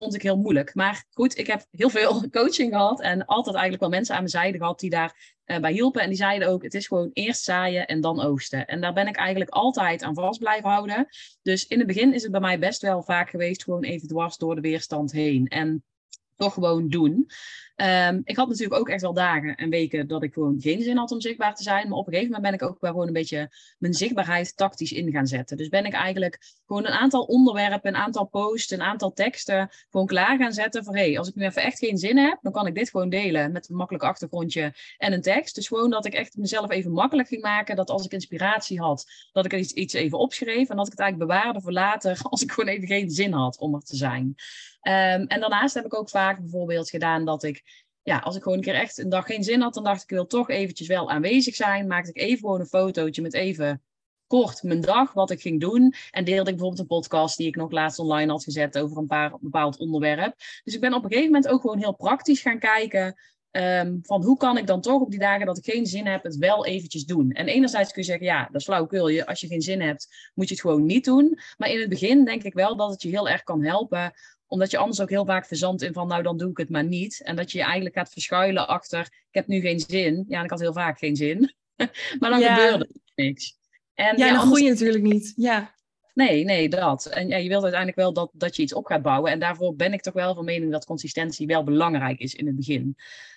[0.00, 0.74] vond ik heel moeilijk.
[0.74, 4.32] Maar goed, ik heb heel veel coaching gehad en altijd eigenlijk wel mensen aan mijn
[4.32, 6.02] zijde gehad die daar uh, hielpen.
[6.02, 8.66] En die zeiden ook, het is gewoon eerst zaaien en dan oogsten.
[8.66, 11.08] En daar ben ik eigenlijk altijd aan vast blijven houden.
[11.42, 14.36] Dus in het begin is het bij mij best wel vaak geweest, gewoon even dwars
[14.36, 15.46] door de weerstand heen.
[15.48, 15.84] En
[16.36, 17.30] toch gewoon doen.
[17.82, 20.96] Um, ik had natuurlijk ook echt wel dagen en weken dat ik gewoon geen zin
[20.96, 21.88] had om zichtbaar te zijn.
[21.88, 25.10] Maar op een gegeven moment ben ik ook gewoon een beetje mijn zichtbaarheid tactisch in
[25.10, 25.56] gaan zetten.
[25.56, 30.06] Dus ben ik eigenlijk gewoon een aantal onderwerpen, een aantal posts, een aantal teksten gewoon
[30.06, 30.84] klaar gaan zetten.
[30.84, 33.08] Voor hé, als ik nu even echt geen zin heb, dan kan ik dit gewoon
[33.08, 35.54] delen met een makkelijk achtergrondje en een tekst.
[35.54, 37.76] Dus gewoon dat ik echt mezelf even makkelijk ging maken.
[37.76, 40.68] Dat als ik inspiratie had, dat ik iets, iets even opschreef.
[40.68, 43.58] En dat ik het eigenlijk bewaarde voor later als ik gewoon even geen zin had
[43.58, 44.34] om er te zijn.
[44.82, 48.58] Um, en daarnaast heb ik ook vaak bijvoorbeeld gedaan dat ik ja, als ik gewoon
[48.58, 50.88] een keer echt een dag geen zin had, dan dacht ik, ik wil toch eventjes
[50.88, 51.86] wel aanwezig zijn.
[51.86, 53.82] Maakte ik even gewoon een fotootje met even
[54.26, 55.94] kort mijn dag, wat ik ging doen.
[56.10, 59.06] En deelde ik bijvoorbeeld een podcast die ik nog laatst online had gezet over een
[59.06, 60.34] paar, bepaald onderwerp.
[60.64, 63.18] Dus ik ben op een gegeven moment ook gewoon heel praktisch gaan kijken.
[63.50, 66.22] Um, van hoe kan ik dan toch op die dagen dat ik geen zin heb,
[66.22, 67.30] het wel eventjes doen.
[67.30, 69.08] En enerzijds kun je zeggen, ja, dat is flauwkul.
[69.08, 71.38] Je, als je geen zin hebt, moet je het gewoon niet doen.
[71.56, 74.12] Maar in het begin denk ik wel dat het je heel erg kan helpen
[74.50, 76.84] omdat je anders ook heel vaak verzandt in van, nou dan doe ik het maar
[76.84, 77.22] niet.
[77.22, 80.24] En dat je je eigenlijk gaat verschuilen achter, ik heb nu geen zin.
[80.28, 81.54] Ja, ik had heel vaak geen zin.
[82.20, 83.58] maar dan gebeurde er niks.
[83.94, 85.32] En, ja, ja dan groei je natuurlijk niet.
[85.36, 85.74] Ja.
[86.14, 87.06] Nee, nee, dat.
[87.06, 89.32] En ja, je wilt uiteindelijk wel dat, dat je iets op gaat bouwen.
[89.32, 92.56] En daarvoor ben ik toch wel van mening dat consistentie wel belangrijk is in het
[92.56, 92.82] begin.
[92.82, 92.96] Um,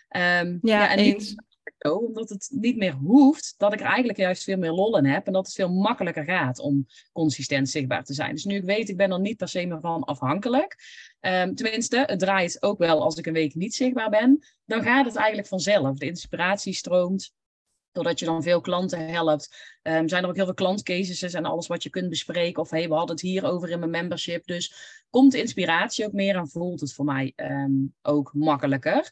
[0.09, 1.35] ja, ja, en eens
[1.79, 5.33] omdat het niet meer hoeft, dat ik eigenlijk juist veel meer lol in heb en
[5.33, 8.33] dat het veel makkelijker gaat om consistent zichtbaar te zijn.
[8.33, 10.77] Dus nu ik weet, ik ben er niet per se meer van afhankelijk.
[11.21, 15.05] Um, tenminste, het draait ook wel als ik een week niet zichtbaar ben, dan gaat
[15.05, 15.97] het eigenlijk vanzelf.
[15.97, 17.33] De inspiratie stroomt,
[17.91, 21.67] doordat je dan veel klanten helpt, um, zijn er ook heel veel klantcases en alles
[21.67, 22.61] wat je kunt bespreken.
[22.61, 24.45] Of hey, we hadden het hier over in mijn membership.
[24.45, 24.73] Dus
[25.09, 29.11] komt de inspiratie ook meer en voelt het voor mij um, ook makkelijker.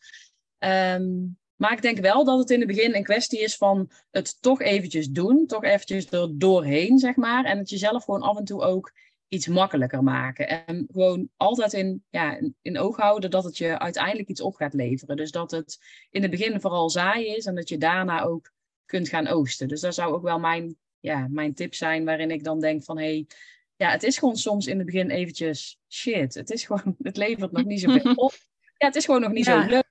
[0.60, 4.41] Um, maar ik denk wel dat het in het begin een kwestie is van het
[4.41, 7.45] toch eventjes doen, toch eventjes er doorheen, zeg maar.
[7.45, 8.93] En het jezelf gewoon af en toe ook
[9.28, 10.65] iets makkelijker maken.
[10.65, 14.74] En gewoon altijd in, ja, in oog houden dat het je uiteindelijk iets op gaat
[14.74, 15.15] leveren.
[15.15, 15.80] Dus dat het
[16.12, 18.52] in het begin vooral zaaien is en dat je daarna ook
[18.86, 19.67] kunt gaan oosten.
[19.67, 22.97] Dus dat zou ook wel mijn, ja, mijn tip zijn waarin ik dan denk van
[22.97, 23.28] hé, hey,
[23.76, 26.34] ja, het is gewoon soms in het begin eventjes shit.
[26.34, 28.34] Het is gewoon, het levert nog niet zoveel op.
[28.78, 29.89] Ja, het is gewoon nog niet zo leuk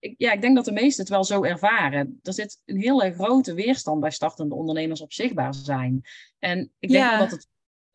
[0.00, 2.20] ik, ja, ik denk dat de meesten het wel zo ervaren.
[2.22, 6.02] Er zit een hele grote weerstand bij startende ondernemers op zichtbaar zijn.
[6.38, 7.48] En ik denk dat het,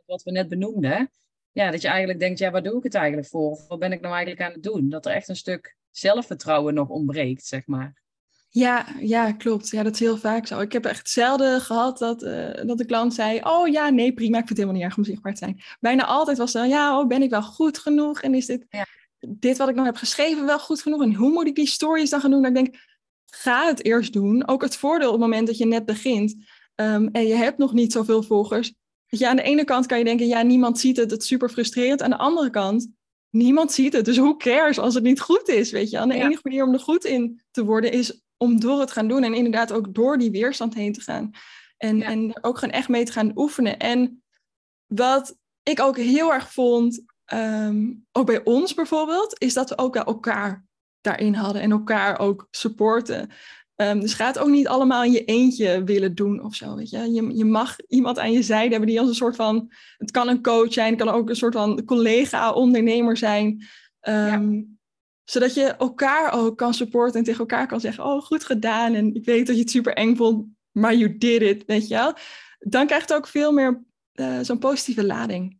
[0.05, 1.11] wat we net benoemden,
[1.51, 3.51] ja, dat je eigenlijk denkt, ja, waar doe ik het eigenlijk voor?
[3.51, 4.89] Of wat ben ik nou eigenlijk aan het doen?
[4.89, 8.03] Dat er echt een stuk zelfvertrouwen nog ontbreekt, zeg maar.
[8.49, 9.69] Ja, ja, klopt.
[9.69, 10.59] Ja, dat is heel vaak zo.
[10.59, 14.37] Ik heb echt zelden gehad dat, uh, dat de klant zei: Oh ja, nee, prima,
[14.37, 15.61] ik vind het helemaal niet erg om zichtbaar te zijn.
[15.79, 18.21] Bijna altijd was dan: Ja, oh, ben ik wel goed genoeg?
[18.21, 18.65] En is dit.
[18.69, 18.85] Ja
[19.27, 21.01] dit wat ik nog heb geschreven wel goed genoeg?
[21.01, 22.41] En hoe moet ik die stories dan gaan doen?
[22.41, 22.83] Dan ik denk,
[23.25, 24.47] ga het eerst doen.
[24.47, 26.35] Ook het voordeel op het moment dat je net begint
[26.75, 28.73] um, en je hebt nog niet zoveel volgers.
[29.07, 31.27] Dat je, aan de ene kant kan je denken, ja, niemand ziet het, het is
[31.27, 32.01] super frustrerend.
[32.01, 32.87] Aan de andere kant,
[33.29, 34.05] niemand ziet het.
[34.05, 35.97] Dus hoe cares als het niet goed is, weet je?
[35.97, 39.07] En de enige manier om er goed in te worden is om door het gaan
[39.07, 39.23] doen.
[39.23, 41.31] En inderdaad ook door die weerstand heen te gaan.
[41.77, 43.79] En, en ook gewoon echt mee te gaan oefenen.
[43.79, 44.23] En
[44.85, 49.95] wat ik ook heel erg vond, Ehm, ook bij ons bijvoorbeeld, is dat we ook
[49.95, 50.65] elkaar
[51.01, 53.29] daarin hadden en elkaar ook supporten.
[53.75, 56.75] Um, dus ga het ook niet allemaal in je eentje willen doen of zo.
[56.75, 57.13] Weet je?
[57.13, 59.71] Je, je mag iemand aan je zijde hebben die als een soort van.
[59.97, 63.65] Het kan een coach zijn, het kan ook een soort van collega, ondernemer zijn.
[63.99, 64.61] Ehm,
[65.23, 68.93] zodat je elkaar ook kan supporten en tegen elkaar kan zeggen: Oh, goed gedaan.
[68.93, 71.63] En ik weet dat je het super eng vond, maar you did it.
[71.65, 72.13] Weet je wel?
[72.59, 73.83] Dan krijgt het ook veel meer
[74.13, 75.59] uh, zo'n positieve lading.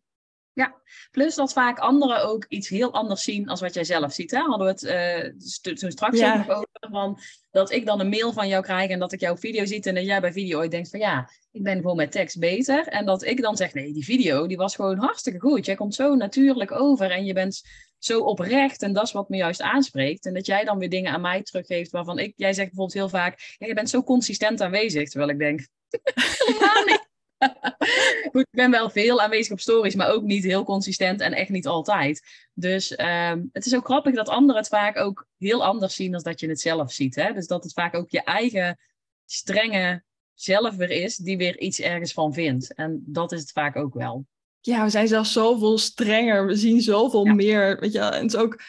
[0.56, 0.74] Ja,
[1.10, 4.30] plus dat vaak anderen ook iets heel anders zien als wat jij zelf ziet.
[4.30, 4.38] Hè?
[4.38, 7.18] Hadden we het uh, toen straks ook nog over van
[7.50, 9.94] dat ik dan een mail van jou krijg en dat ik jouw video ziet en
[9.94, 12.86] dat jij bij video ooit denkt van ja, ik ben gewoon met tekst beter.
[12.86, 15.66] En dat ik dan zeg nee, die video die was gewoon hartstikke goed.
[15.66, 17.62] Jij komt zo natuurlijk over en je bent
[17.98, 20.26] zo oprecht en dat is wat me juist aanspreekt.
[20.26, 23.20] En dat jij dan weer dingen aan mij teruggeeft waarvan ik, jij zegt bijvoorbeeld heel
[23.20, 25.08] vaak, ja, je bent zo consistent aanwezig.
[25.08, 25.66] Terwijl ik denk,
[26.46, 27.05] helemaal niet.
[28.32, 31.50] goed, ik ben wel veel aanwezig op stories, maar ook niet heel consistent en echt
[31.50, 32.22] niet altijd.
[32.54, 36.22] Dus ehm, het is ook grappig dat anderen het vaak ook heel anders zien dan
[36.22, 37.14] dat je het zelf ziet.
[37.14, 37.32] Hè?
[37.32, 38.78] Dus dat het vaak ook je eigen
[39.24, 40.04] strenge
[40.34, 42.74] zelf weer is, die weer iets ergens van vindt.
[42.74, 44.26] En dat is het vaak ook wel.
[44.60, 46.46] Ja, we zijn zelfs zoveel strenger.
[46.46, 47.80] We zien zoveel meer.
[47.80, 48.60] Weet je, en het is ook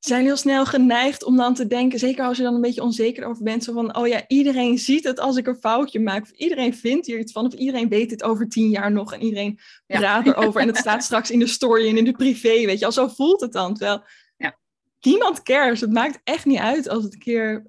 [0.00, 3.26] zijn heel snel geneigd om dan te denken, zeker als je dan een beetje onzeker
[3.26, 6.30] over bent, zo van, oh ja, iedereen ziet het als ik een foutje maak, of
[6.30, 9.58] iedereen vindt hier iets van, of iedereen weet het over tien jaar nog en iedereen
[9.86, 12.84] praat erover en het staat straks in de story en in de privé, weet je,
[12.84, 13.74] al zo voelt het dan.
[13.74, 14.04] Terwijl
[14.36, 14.58] ja.
[15.00, 17.66] niemand cares, het maakt echt niet uit als het een keer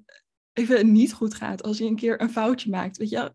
[0.52, 3.34] even niet goed gaat, als je een keer een foutje maakt, weet je,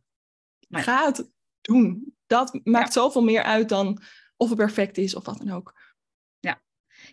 [0.69, 1.29] ga het
[1.61, 2.13] doen.
[2.27, 4.01] Dat maakt zoveel meer uit dan
[4.37, 5.73] of het perfect is of wat dan ook.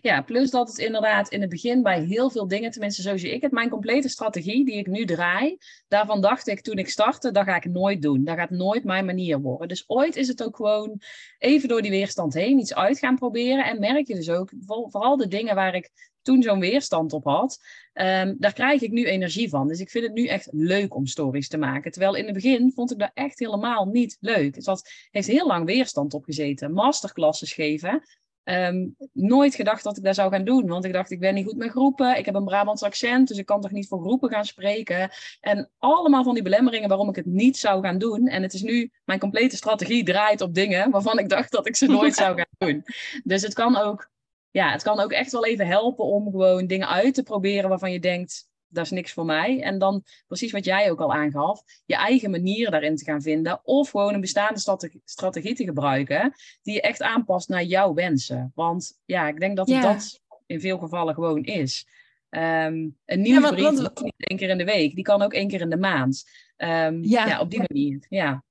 [0.05, 3.33] Ja, plus dat het inderdaad in het begin bij heel veel dingen, tenminste zo zie
[3.33, 7.31] ik het, mijn complete strategie die ik nu draai, daarvan dacht ik toen ik startte,
[7.31, 8.23] dat ga ik nooit doen.
[8.23, 9.67] Dat gaat nooit mijn manier worden.
[9.67, 11.01] Dus ooit is het ook gewoon
[11.37, 13.65] even door die weerstand heen iets uit gaan proberen.
[13.65, 15.91] En merk je dus ook, vooral de dingen waar ik
[16.21, 17.59] toen zo'n weerstand op had,
[17.93, 19.67] um, daar krijg ik nu energie van.
[19.67, 21.91] Dus ik vind het nu echt leuk om stories te maken.
[21.91, 24.65] Terwijl in het begin vond ik dat echt helemaal niet leuk.
[24.65, 26.73] Had, heeft heel lang weerstand op gezeten.
[26.73, 28.03] Masterclasses geven,
[28.45, 30.67] Ehm, nooit gedacht dat ik dat zou gaan doen.
[30.67, 32.17] Want ik dacht, ik ben niet goed met groepen.
[32.17, 35.09] Ik heb een Brabants accent, dus ik kan toch niet voor groepen gaan spreken.
[35.39, 38.27] En allemaal van die belemmeringen waarom ik het niet zou gaan doen.
[38.27, 41.75] En het is nu, mijn complete strategie draait op dingen waarvan ik dacht dat ik
[41.75, 42.83] ze nooit zou gaan doen.
[43.23, 44.11] Dus het kan ook,
[44.51, 47.91] ja, het kan ook echt wel even helpen om gewoon dingen uit te proberen waarvan
[47.91, 49.61] je denkt, dat is niks voor mij.
[49.61, 53.59] En dan precies wat jij ook al aangaf, je eigen manier daarin te gaan vinden.
[53.63, 54.59] Of gewoon een bestaande
[55.05, 58.51] strategie, te gebruiken die je echt aanpast naar jouw wensen.
[58.55, 61.87] Want ja, ik denk dat dat in veel gevallen gewoon is.
[62.29, 65.47] Um, een nieuwsbrief ja, want, niet één keer in de week, die kan ook één
[65.47, 66.29] keer in de maand.
[66.57, 67.39] Um, ja.
[67.39, 68.05] op die manier.
[68.09, 68.43] Ja.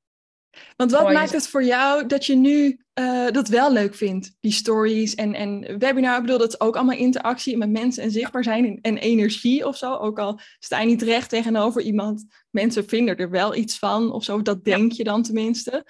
[0.77, 4.53] Want wat maakt het voor jou dat je nu uh, dat wel leuk vindt, die
[4.53, 6.17] stories en, en webinar?
[6.17, 9.67] Ik bedoel, dat is ook allemaal interactie met mensen en zichtbaar zijn en, en, energie
[9.67, 9.95] of zo.
[9.95, 14.25] Ook al sta je niet recht tegenover iemand, mensen vinden er wel iets van of
[14.25, 14.43] zo.
[14.43, 15.87] Dat denk je dan tenminste.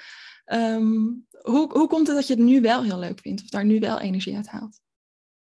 [0.52, 3.64] Um, hoe, hoe komt het dat je het nu wel heel leuk vindt of daar
[3.64, 4.82] nu wel energie uit haalt?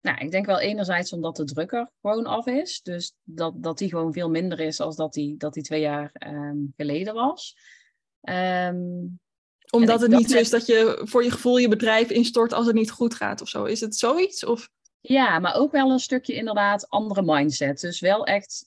[0.02, 2.82] Nou, ik denk wel enerzijds omdat de drukker gewoon af is.
[2.82, 6.12] Dus dat, dat die gewoon veel minder is als dat die, dat die twee jaar
[6.28, 7.56] um, geleden was.
[8.30, 9.20] Um,
[9.70, 12.76] Omdat het niet zo is dat je voor je gevoel je bedrijf instort als het
[12.76, 13.64] niet goed gaat of zo.
[13.64, 14.46] Is het zoiets?
[14.46, 14.70] Of?
[15.02, 17.80] Ja, maar ook wel een stukje inderdaad andere mindset.
[17.80, 18.66] Dus wel echt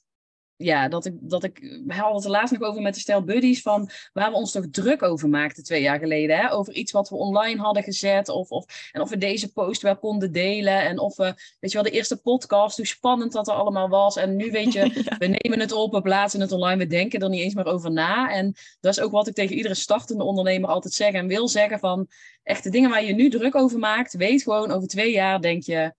[0.57, 3.23] ja, dat ik, dat ik, we hadden het er laatst nog over met de stel
[3.23, 6.37] buddies van waar we ons toch druk over maakten twee jaar geleden.
[6.37, 6.53] Hè?
[6.53, 9.97] Over iets wat we online hadden gezet of, of, en of we deze post wel
[9.97, 11.25] konden delen en of we,
[11.61, 14.17] weet je wel, de eerste podcast, hoe spannend dat er allemaal was.
[14.17, 17.29] En nu weet je, we nemen het op, we plaatsen het online, we denken er
[17.29, 18.31] niet eens meer over na.
[18.31, 21.79] En dat is ook wat ik tegen iedere startende ondernemer altijd zeg en wil zeggen
[21.79, 22.09] van,
[22.43, 25.63] echt de dingen waar je nu druk over maakt, weet gewoon over twee jaar denk
[25.63, 25.95] je,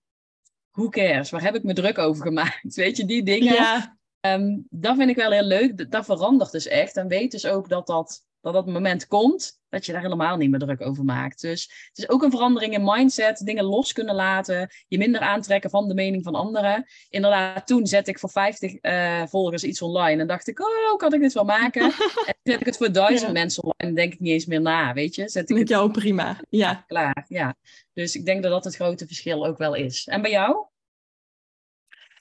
[0.70, 2.74] who cares, waar heb ik me druk over gemaakt?
[2.74, 3.54] Weet je, die dingen...
[3.54, 5.90] Ja Um, dat vind ik wel heel leuk.
[5.90, 6.96] Dat verandert dus echt.
[6.96, 10.50] En weet dus ook dat dat, dat dat moment komt dat je daar helemaal niet
[10.50, 11.40] meer druk over maakt.
[11.40, 13.38] Dus het is ook een verandering in mindset.
[13.38, 14.70] Dingen los kunnen laten.
[14.88, 16.86] Je minder aantrekken van de mening van anderen.
[17.08, 20.20] Inderdaad, toen zet ik voor 50 uh, eh, volgers iets online.
[20.20, 21.82] En dacht ik, oh, kan ik dit wel maken?
[22.28, 23.96] en zet ik het voor duizend mensen online.
[23.96, 25.28] denk ik niet eens meer na, weet je.
[25.28, 26.84] Zet ik Met jou prima, ja.
[26.86, 27.56] Klaar, ja.
[27.92, 30.06] Dus ik denk dat dat het grote verschil ook wel is.
[30.06, 30.66] En bij jou?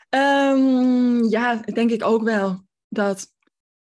[0.10, 2.66] Um, ja, denk ik ook wel.
[2.90, 3.28] Dat,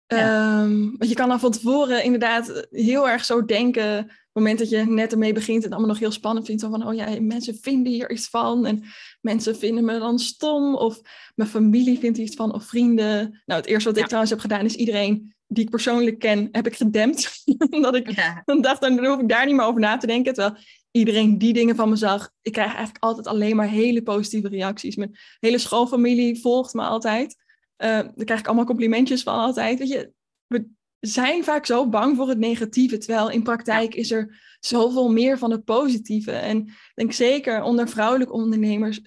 [0.06, 3.99] ehm, want je kan dan van tevoren inderdaad heel erg zo denken.
[3.99, 6.62] Op het moment dat je net ermee begint en allemaal nog heel spannend vindt.
[6.62, 8.65] Van, oh ja, mensen vinden hier iets van.
[8.65, 8.84] En
[9.21, 10.75] mensen vinden me dan stom.
[10.75, 11.01] Of
[11.36, 12.53] mijn familie vindt iets van.
[12.53, 13.41] Of vrienden.
[13.45, 16.68] Nou, het eerste wat ik trouwens heb gedaan is iedereen die ik persoonlijk ken, heb
[16.68, 17.44] ik gedempt.
[17.82, 18.16] dat ik
[18.62, 20.34] dacht, dan hoef ik daar niet meer over na te denken.
[20.34, 22.32] Terwijl iedereen die dingen van me zag.
[22.42, 24.96] Ik krijg eigenlijk altijd alleen maar hele positieve reacties.
[24.96, 27.36] Mijn hele schoolfamilie volgt me altijd.
[27.78, 29.80] Uh, daar krijg ik allemaal complimentjes van altijd.
[29.80, 30.12] Weet je,
[30.48, 32.98] we zijn vaak zo bang voor het negatieve.
[32.98, 36.32] Terwijl in praktijk is er zoveel meer van het positieve.
[36.32, 39.02] En ik denk zeker onder vrouwelijke ondernemers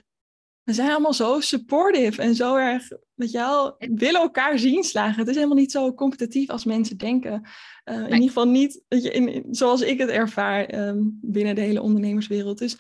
[0.71, 5.19] we zijn allemaal zo supportive en zo erg, je wel, willen elkaar zien slagen.
[5.19, 7.49] Het is helemaal niet zo competitief als mensen denken.
[7.85, 11.61] Uh, In ieder geval niet weet je, in, zoals ik het ervaar um, binnen de
[11.61, 12.59] hele ondernemerswereld.
[12.59, 12.79] Dus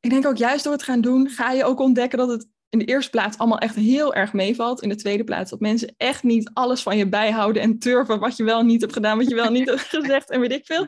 [0.00, 2.78] ik denk ook juist door het gaan doen, ga je ook ontdekken dat het in
[2.78, 4.82] de eerste plaats allemaal echt heel erg meevalt.
[4.82, 8.36] In de tweede plaats dat mensen echt niet alles van je bijhouden en turven wat
[8.36, 10.86] je wel niet hebt gedaan, wat je wel niet hebt gezegd en weet ik veel.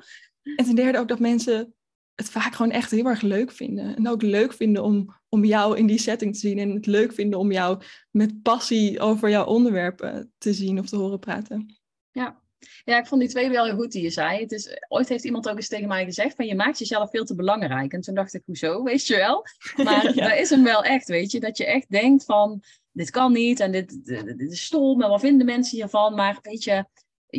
[0.56, 1.74] En ten derde ook dat mensen
[2.14, 3.96] het vaak gewoon echt heel erg leuk vinden.
[3.96, 6.58] En ook leuk vinden om, om jou in die setting te zien.
[6.58, 10.96] En het leuk vinden om jou met passie over jouw onderwerpen te zien of te
[10.96, 11.76] horen praten.
[12.10, 12.40] Ja,
[12.84, 14.40] Ja, ik vond die twee wel heel goed die je zei.
[14.40, 17.24] Het is, ooit heeft iemand ook eens tegen mij gezegd van je maakt jezelf veel
[17.24, 17.92] te belangrijk.
[17.92, 19.44] En toen dacht ik, hoezo, weet je wel?
[19.84, 20.28] Maar ja.
[20.28, 21.40] dat is hem wel echt, weet je.
[21.40, 25.08] Dat je echt denkt van, dit kan niet en dit, dit, dit is stom en
[25.08, 26.14] wat vinden mensen hiervan?
[26.14, 26.84] Maar weet je,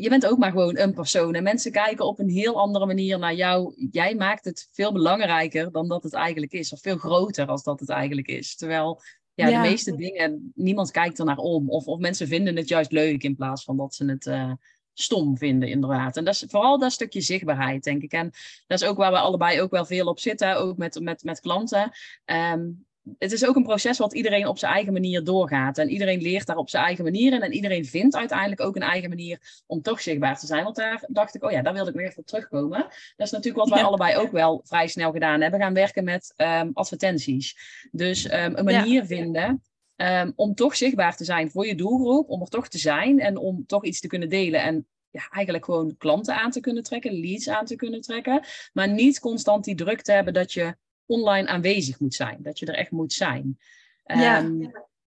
[0.01, 1.33] je bent ook maar gewoon een persoon.
[1.33, 3.87] En mensen kijken op een heel andere manier naar jou.
[3.91, 6.73] Jij maakt het veel belangrijker dan dat het eigenlijk is.
[6.73, 8.55] Of veel groter als dat het eigenlijk is.
[8.55, 9.01] Terwijl
[9.33, 11.69] ja, de meeste dingen, niemand kijkt er naar om.
[11.69, 14.51] Of, of mensen vinden het juist leuk in plaats van dat ze het uh,
[14.93, 16.17] stom vinden, inderdaad.
[16.17, 18.11] En dat is vooral dat stukje zichtbaarheid, denk ik.
[18.11, 18.31] En
[18.67, 21.39] dat is ook waar we allebei ook wel veel op zitten, ook met, met, met
[21.39, 21.91] klanten.
[22.25, 22.85] Um,
[23.17, 25.77] het is ook een proces wat iedereen op zijn eigen manier doorgaat.
[25.77, 27.41] En iedereen leert daar op zijn eigen manier in.
[27.41, 30.63] En iedereen vindt uiteindelijk ook een eigen manier om toch zichtbaar te zijn.
[30.63, 32.79] Want daar dacht ik, oh ja, daar wilde ik weer op terugkomen.
[33.15, 35.59] Dat is natuurlijk wat wij allebei ook wel vrij snel gedaan hebben.
[35.59, 37.57] Gaan werken met um, advertenties.
[37.91, 39.05] Dus um, een manier ja.
[39.05, 39.63] vinden
[39.95, 42.29] um, om toch zichtbaar te zijn voor je doelgroep.
[42.29, 44.61] Om er toch te zijn en om toch iets te kunnen delen.
[44.61, 48.45] En ja, eigenlijk gewoon klanten aan te kunnen trekken, leads aan te kunnen trekken.
[48.73, 50.75] Maar niet constant die druk te hebben dat je
[51.05, 52.37] online aanwezig moet zijn.
[52.39, 53.59] Dat je er echt moet zijn.
[54.03, 54.43] Ja.
[54.43, 54.71] Um,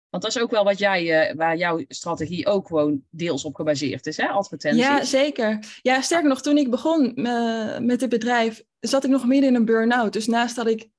[0.09, 3.55] want dat is ook wel wat jij, uh, waar jouw strategie ook gewoon deels op
[3.55, 4.27] gebaseerd is, hè?
[4.27, 4.83] Advertenties.
[4.83, 5.79] Ja, zeker.
[5.81, 9.55] Ja, sterker nog, toen ik begon uh, met dit bedrijf, zat ik nog midden in
[9.55, 10.13] een burn-out.
[10.13, 10.89] Dus naast dat ik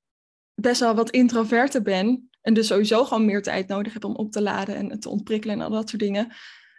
[0.55, 4.33] best wel wat introverter ben, en dus sowieso gewoon meer tijd nodig heb om op
[4.33, 6.33] te laden en te ontprikkelen en al dat soort dingen,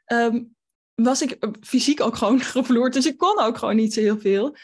[0.06, 0.56] um,
[0.96, 2.94] was ik fysiek ook gewoon gevloerd.
[2.94, 4.56] Dus ik kon ook gewoon niet zo heel veel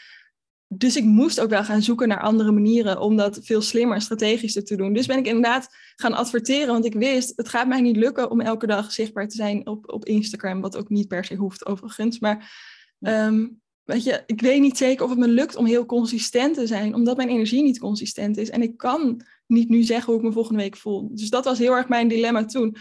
[0.68, 4.02] dus ik moest ook wel gaan zoeken naar andere manieren om dat veel slimmer en
[4.02, 4.92] strategischer te doen.
[4.92, 8.40] Dus ben ik inderdaad gaan adverteren, want ik wist, het gaat mij niet lukken om
[8.40, 12.18] elke dag zichtbaar te zijn op, op Instagram, wat ook niet per se hoeft overigens.
[12.18, 12.52] Maar
[13.00, 16.66] um, weet je, ik weet niet zeker of het me lukt om heel consistent te
[16.66, 18.50] zijn, omdat mijn energie niet consistent is.
[18.50, 21.08] En ik kan niet nu zeggen hoe ik me volgende week voel.
[21.14, 22.76] Dus dat was heel erg mijn dilemma toen.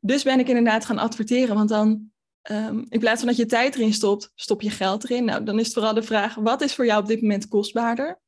[0.00, 2.11] Dus ben ik inderdaad gaan adverteren, want dan
[2.50, 5.24] Um, in plaats van dat je tijd erin stopt, stop je geld erin.
[5.24, 8.20] Nou, dan is het vooral de vraag, wat is voor jou op dit moment kostbaarder?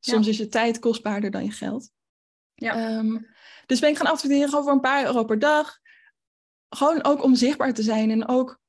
[0.00, 0.30] Soms ja.
[0.30, 1.90] is je tijd kostbaarder dan je geld.
[2.54, 2.98] Ja.
[2.98, 3.26] Um,
[3.66, 5.78] dus ben ik gaan adverteren over een paar euro per dag.
[6.68, 8.10] Gewoon ook om zichtbaar te zijn.
[8.10, 8.60] En ook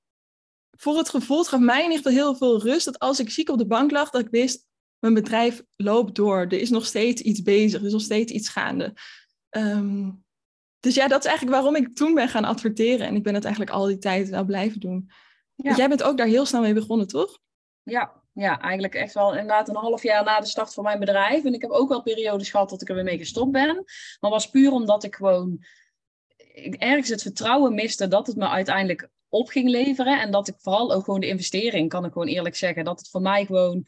[0.71, 2.85] voor het gevoel, het gaf mij in ieder geval heel veel rust.
[2.85, 4.67] Dat als ik ziek op de bank lag, dat ik wist,
[4.99, 6.39] mijn bedrijf loopt door.
[6.39, 8.93] Er is nog steeds iets bezig, er is nog steeds iets gaande.
[9.49, 10.22] Um,
[10.83, 13.07] dus ja, dat is eigenlijk waarom ik toen ben gaan adverteren.
[13.07, 15.05] En ik ben het eigenlijk al die tijd wel blijven doen.
[15.07, 15.63] Ja.
[15.63, 17.39] Want jij bent ook daar heel snel mee begonnen, toch?
[17.83, 21.45] Ja, ja, eigenlijk echt wel inderdaad een half jaar na de start van mijn bedrijf.
[21.45, 23.83] En ik heb ook wel periodes gehad dat ik er weer mee gestopt ben.
[24.19, 25.65] Maar was puur omdat ik gewoon
[26.53, 30.21] ik ergens het vertrouwen miste dat het me uiteindelijk op ging leveren.
[30.21, 33.09] En dat ik vooral ook gewoon de investering, kan ik gewoon eerlijk zeggen, dat het
[33.09, 33.87] voor mij gewoon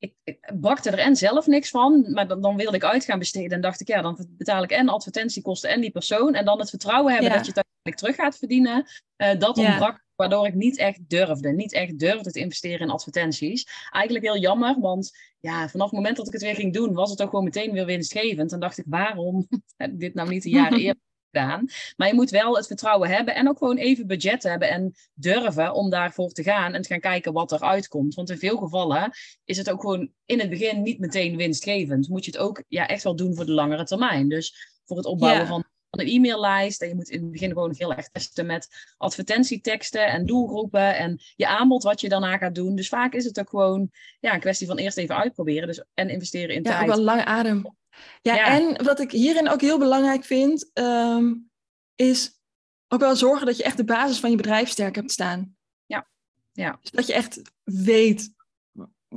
[0.00, 3.18] ik, ik bakte er en zelf niks van, maar dan, dan, wilde ik uit gaan
[3.18, 6.58] besteden en dacht ik, ja, dan betaal ik en advertentiekosten en die persoon en dan
[6.58, 7.36] het vertrouwen hebben ja.
[7.36, 8.86] dat je het uiteindelijk terug gaat verdienen.
[9.16, 9.70] Uh, dat ja.
[9.70, 13.88] ontbrak, waardoor ik niet echt durfde, niet echt durfde te investeren in advertenties.
[13.90, 17.10] Eigenlijk heel jammer, want ja, vanaf het moment dat ik het weer ging doen, was
[17.10, 18.52] het ook gewoon meteen weer winstgevend.
[18.52, 19.48] En dacht ik, waarom
[19.90, 21.68] dit nou niet een jaar eerder gedaan.
[21.96, 25.74] Maar je moet wel het vertrouwen hebben en ook gewoon even budget hebben en durven
[25.74, 28.14] om daarvoor te gaan en te gaan kijken wat eruit komt.
[28.14, 29.10] Want in veel gevallen
[29.44, 32.08] is het ook gewoon in het begin niet meteen winstgevend.
[32.08, 34.28] Moet je het ook ja, echt wel doen voor de langere termijn.
[34.28, 35.46] Dus voor het opbouwen ja.
[35.46, 36.82] van een e-maillijst.
[36.82, 41.20] En je moet in het begin gewoon heel erg testen met advertentieteksten en doelgroepen en
[41.36, 42.74] je aanbod wat je daarna gaat doen.
[42.74, 46.08] Dus vaak is het ook gewoon ja, een kwestie van eerst even uitproberen dus, en
[46.08, 46.80] investeren in ja, tijd.
[46.80, 47.76] Ja, wel lange adem.
[48.22, 51.50] Ja, ja, en wat ik hierin ook heel belangrijk vind, um,
[51.94, 52.40] is
[52.88, 55.56] ook wel zorgen dat je echt de basis van je bedrijf sterk hebt staan.
[55.86, 56.08] Ja,
[56.52, 56.78] ja.
[56.80, 58.32] Dus dat je echt weet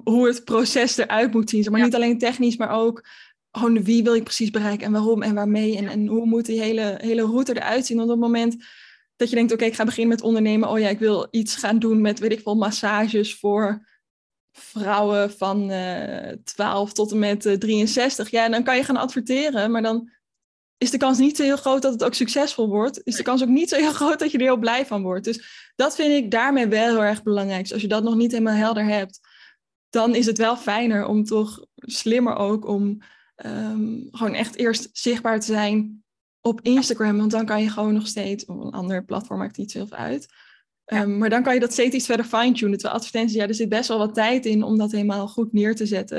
[0.04, 1.66] hoe het proces eruit moet zien.
[1.70, 1.86] Maar ja.
[1.86, 3.08] niet alleen technisch, maar ook
[3.58, 5.78] gewoon wie wil ik precies bereiken en waarom en waarmee.
[5.78, 7.98] En, en hoe moet die hele, hele route eruit zien.
[7.98, 8.66] Want op het moment
[9.16, 10.70] dat je denkt, oké, ik ga beginnen met ondernemen.
[10.70, 13.88] Oh ja, ik wil iets gaan doen met, weet ik veel, massages voor
[14.52, 18.30] vrouwen van uh, 12 tot en met uh, 63.
[18.30, 20.12] Ja, dan kan je gaan adverteren, maar dan
[20.78, 23.02] is de kans niet zo heel groot dat het ook succesvol wordt.
[23.04, 25.26] Is de kans ook niet zo heel groot dat je er heel blij van wordt.
[25.26, 27.62] Dus dat vind ik daarmee wel heel erg belangrijk.
[27.62, 29.20] Dus als je dat nog niet helemaal helder hebt,
[29.90, 33.02] dan is het wel fijner om toch slimmer ook om
[33.46, 36.04] um, gewoon echt eerst zichtbaar te zijn
[36.42, 37.18] op Instagram.
[37.18, 40.28] Want dan kan je gewoon nog steeds, op een ander platform maakt niet zoveel uit.
[40.86, 41.02] Ja.
[41.02, 42.78] Um, maar dan kan je dat steeds iets verder fine-tunen.
[42.78, 45.76] Terwijl advertenties, ja, er zit best wel wat tijd in om dat helemaal goed neer
[45.76, 46.18] te zetten.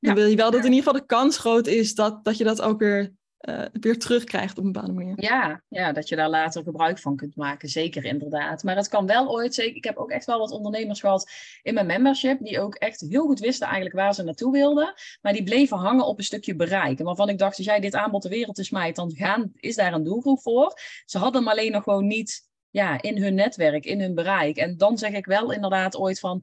[0.00, 0.14] Dan ja.
[0.14, 2.60] wil je wel dat in ieder geval de kans groot is dat, dat je dat
[2.60, 3.12] ook weer,
[3.48, 5.14] uh, weer terugkrijgt op een bepaalde manier.
[5.16, 7.68] Ja, ja, dat je daar later gebruik van kunt maken.
[7.68, 8.62] Zeker, inderdaad.
[8.62, 9.76] Maar het kan wel ooit, zeker.
[9.76, 11.30] Ik heb ook echt wel wat ondernemers gehad
[11.62, 14.94] in mijn membership, die ook echt heel goed wisten eigenlijk waar ze naartoe wilden.
[15.22, 16.98] Maar die bleven hangen op een stukje bereik.
[16.98, 19.76] En waarvan ik dacht, als jij dit aanbod de wereld is smijt, dan gaan, is
[19.76, 20.72] daar een doelgroep voor.
[21.04, 24.56] Ze hadden hem alleen nog gewoon niet ja, in hun netwerk, in hun bereik.
[24.56, 26.42] En dan zeg ik wel inderdaad ooit van,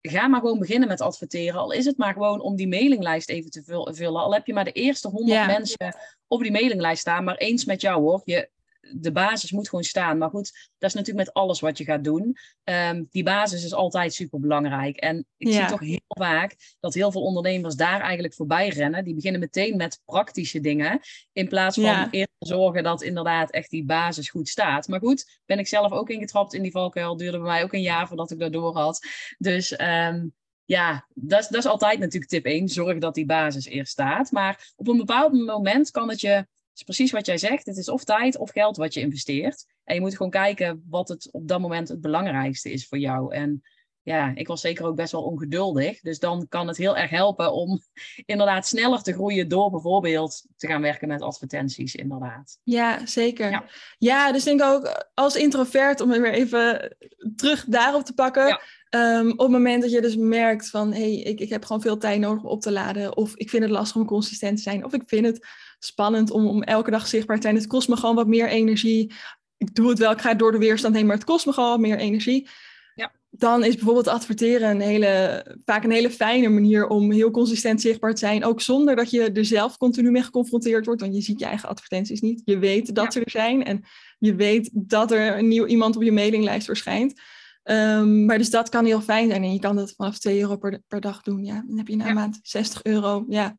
[0.00, 1.60] ga maar gewoon beginnen met adverteren.
[1.60, 4.22] Al is het maar gewoon om die mailinglijst even te vullen.
[4.22, 5.96] Al heb je maar de eerste honderd mensen
[6.26, 8.20] op die mailinglijst staan, maar eens met jou hoor.
[8.24, 8.48] Je,
[8.96, 10.18] de basis moet gewoon staan.
[10.18, 12.36] Maar goed, dat is natuurlijk met alles wat je gaat doen.
[12.64, 14.96] Um, die basis is altijd super belangrijk.
[14.96, 19.04] En ik zie toch heel vaak dat heel veel ondernemers daar eigenlijk voorbij rennen.
[19.04, 21.00] Die beginnen meteen met praktische dingen.
[21.32, 22.10] In plaats van ja.
[22.10, 24.88] eerst zorgen dat inderdaad echt die basis goed staat.
[24.88, 27.16] Maar goed, ben ik zelf ook ingetrapt in die valkuil.
[27.16, 29.06] Duurde bij mij ook een jaar voordat ik dat door had.
[29.38, 30.32] Dus um,
[30.64, 32.68] ja, dat, dat is altijd natuurlijk tip 1.
[32.68, 34.30] Zorg dat die basis eerst staat.
[34.30, 36.46] Maar op een bepaald moment kan het je
[36.78, 37.66] is precies wat jij zegt.
[37.66, 39.66] Het is of tijd of geld wat je investeert.
[39.84, 43.34] En je moet gewoon kijken wat het op dat moment het belangrijkste is voor jou.
[43.34, 43.62] En
[44.02, 46.00] ja, ik was zeker ook best wel ongeduldig.
[46.00, 47.80] Dus dan kan het heel erg helpen om
[48.26, 52.58] inderdaad sneller te groeien door bijvoorbeeld te gaan werken met advertenties, inderdaad.
[52.62, 53.50] Ja, zeker.
[53.50, 53.64] Ja,
[53.98, 56.96] ja dus denk ook als introvert, om weer even
[57.36, 58.60] terug daarop te pakken.
[58.88, 61.82] Ehm, op het moment dat je dus merkt van, hé, hey, ik, ik heb gewoon
[61.82, 63.16] veel tijd nodig om op te laden.
[63.16, 64.84] Of ik vind het lastig om consistent te zijn.
[64.84, 65.46] Of ik vind het
[65.78, 67.54] spannend om, om elke dag zichtbaar te zijn.
[67.54, 69.12] Het kost me gewoon wat meer energie.
[69.56, 71.70] Ik doe het wel, ik ga door de weerstand heen, maar het kost me gewoon
[71.70, 72.48] wat meer energie.
[72.94, 73.12] Ja.
[73.30, 78.12] Dan is bijvoorbeeld adverteren een hele, vaak een hele fijne manier om heel consistent zichtbaar
[78.12, 78.44] te zijn.
[78.44, 81.00] Ook zonder dat je er zelf continu mee geconfronteerd wordt.
[81.00, 82.42] Want je ziet je eigen advertenties niet.
[82.44, 83.84] Je weet dat ze er zijn en
[84.18, 87.20] je weet dat er een nieuw iemand op je mailinglijst verschijnt.
[87.64, 89.42] Um, maar dus dat kan heel fijn zijn.
[89.42, 91.44] En je kan dat vanaf 2 euro per, per dag doen.
[91.44, 91.64] Ja.
[91.66, 93.24] Dan heb je na een maand 60 euro.
[93.28, 93.58] Ja,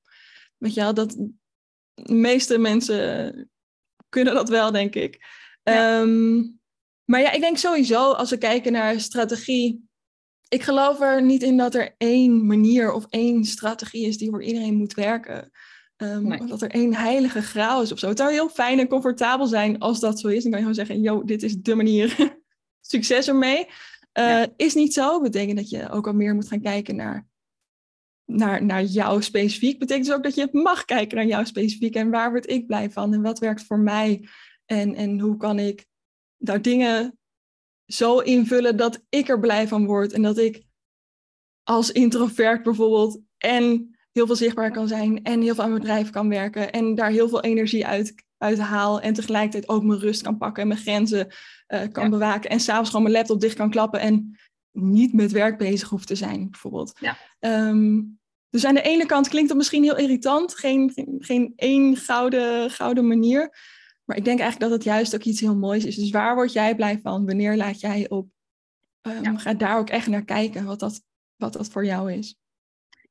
[0.58, 1.18] weet je wel, dat,
[2.04, 3.50] de meeste mensen
[4.10, 5.20] kunnen dat wel, denk ik.
[5.64, 6.38] Ehm,
[7.06, 9.88] maar ja, ik denk sowieso, als we kijken naar strategie.
[10.48, 14.44] Ik geloof er niet in dat er één manier of één strategie is die voor
[14.44, 15.52] iedereen moet werken.
[15.98, 18.08] Um, dat er één heilige graal is of zo.
[18.08, 20.44] Het zou heel fijn en comfortabel zijn als dat zo is.
[20.44, 22.38] Dan kan je gewoon zeggen, yo, dit is de manier.
[22.82, 23.68] Succes ermee.
[24.20, 25.22] Uh, Is niet zo.
[25.22, 27.28] Betekent dat je ook al meer moet gaan kijken naar
[28.30, 32.10] naar, naar jou specifiek, betekent dus ook dat je mag kijken naar jou specifiek en
[32.10, 34.28] waar word ik blij van en wat werkt voor mij
[34.66, 35.86] en, en hoe kan ik
[36.38, 37.18] daar dingen
[37.86, 40.64] zo invullen dat ik er blij van word en dat ik
[41.64, 46.10] als introvert bijvoorbeeld en heel veel zichtbaar kan zijn en heel veel aan mijn bedrijf
[46.10, 50.22] kan werken en daar heel veel energie uit, uit haal en tegelijkertijd ook mijn rust
[50.22, 51.28] kan pakken en mijn grenzen
[51.68, 54.38] uh, kan bewaken en s'avonds gewoon mijn laptop dicht kan klappen en
[54.72, 57.00] niet met werk bezig hoeft te zijn, bijvoorbeeld.
[57.00, 57.18] Ja.
[57.70, 58.19] Um,
[58.50, 62.72] dus aan de ene kant klinkt dat misschien heel irritant, geen, geen, geen één gouden,
[62.72, 63.40] gouden manier.
[64.06, 65.96] Maar ik denk eigenlijk dat het juist ook iets heel moois is.
[65.96, 67.26] Dus waar word jij blij van?
[67.26, 68.28] Wanneer laat jij op?
[69.02, 71.02] Um, Ga daar ook echt naar kijken wat dat,
[71.36, 72.36] wat dat voor jou is.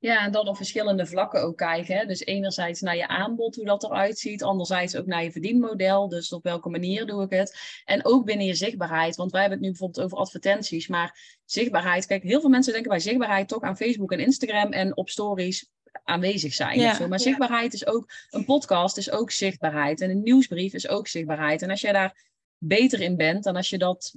[0.00, 1.96] Ja, en dan op verschillende vlakken ook kijken.
[1.96, 2.06] Hè?
[2.06, 4.42] Dus enerzijds naar je aanbod, hoe dat eruit ziet.
[4.42, 6.08] Anderzijds ook naar je verdienmodel.
[6.08, 7.58] Dus op welke manier doe ik het.
[7.84, 9.16] En ook binnen je zichtbaarheid.
[9.16, 10.88] Want wij hebben het nu bijvoorbeeld over advertenties.
[10.88, 14.96] Maar zichtbaarheid, kijk, heel veel mensen denken bij zichtbaarheid toch aan Facebook en Instagram en
[14.96, 15.70] op stories
[16.04, 16.78] aanwezig zijn.
[16.78, 17.08] Ja, zo.
[17.08, 20.00] Maar zichtbaarheid is ook, een podcast is ook zichtbaarheid.
[20.00, 21.62] En een nieuwsbrief is ook zichtbaarheid.
[21.62, 22.26] En als jij daar
[22.58, 24.14] beter in bent dan als je dat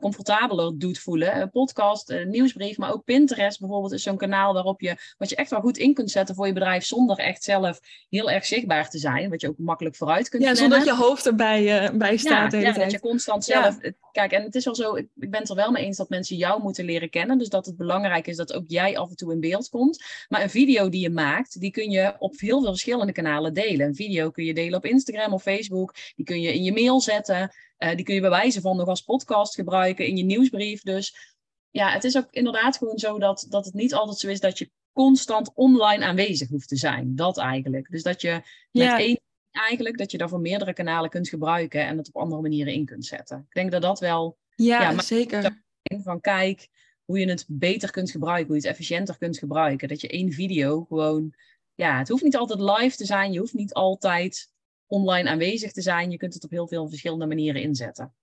[0.00, 1.40] comfortabeler doet voelen.
[1.40, 5.36] Een podcast, een nieuwsbrief, maar ook Pinterest bijvoorbeeld is zo'n kanaal waarop je, wat je
[5.36, 8.90] echt wel goed in kunt zetten voor je bedrijf zonder echt zelf heel erg zichtbaar
[8.90, 9.30] te zijn.
[9.30, 12.52] Wat je ook makkelijk vooruit kunt Ja, zonder dat je hoofd erbij uh, bij staat.
[12.52, 13.78] Ja, ja dat je constant zelf...
[14.12, 16.08] Kijk, en het is wel zo, ik, ik ben het er wel mee eens dat
[16.08, 17.38] mensen jou moeten leren kennen.
[17.38, 20.04] Dus dat het belangrijk is dat ook jij af en toe in beeld komt.
[20.28, 23.86] Maar een video die je maakt, die kun je op heel veel verschillende kanalen delen.
[23.86, 25.94] Een video kun je delen op Instagram of Facebook.
[26.16, 27.50] Die kun je in je mail zetten.
[27.78, 30.82] Uh, die kun je bij wijze van nog als podcast gebruiken in je nieuwsbrief.
[30.82, 31.36] Dus
[31.70, 34.58] ja, het is ook inderdaad gewoon zo dat, dat het niet altijd zo is dat
[34.58, 37.16] je constant online aanwezig hoeft te zijn.
[37.16, 37.90] Dat eigenlijk.
[37.90, 39.20] Dus dat je met één
[39.50, 43.06] eigenlijk, dat je daarvoor meerdere kanalen kunt gebruiken en het op andere manieren in kunt
[43.06, 43.38] zetten.
[43.38, 44.38] Ik denk dat dat wel...
[44.54, 45.62] Ja, ja zeker.
[46.02, 46.68] Van kijk
[47.04, 49.88] hoe je het beter kunt gebruiken, hoe je het efficiënter kunt gebruiken.
[49.88, 51.34] Dat je één video gewoon...
[51.74, 53.32] Ja, het hoeft niet altijd live te zijn.
[53.32, 54.50] Je hoeft niet altijd
[54.88, 56.10] online aanwezig te zijn.
[56.10, 58.14] Je kunt het op heel veel verschillende manieren inzetten.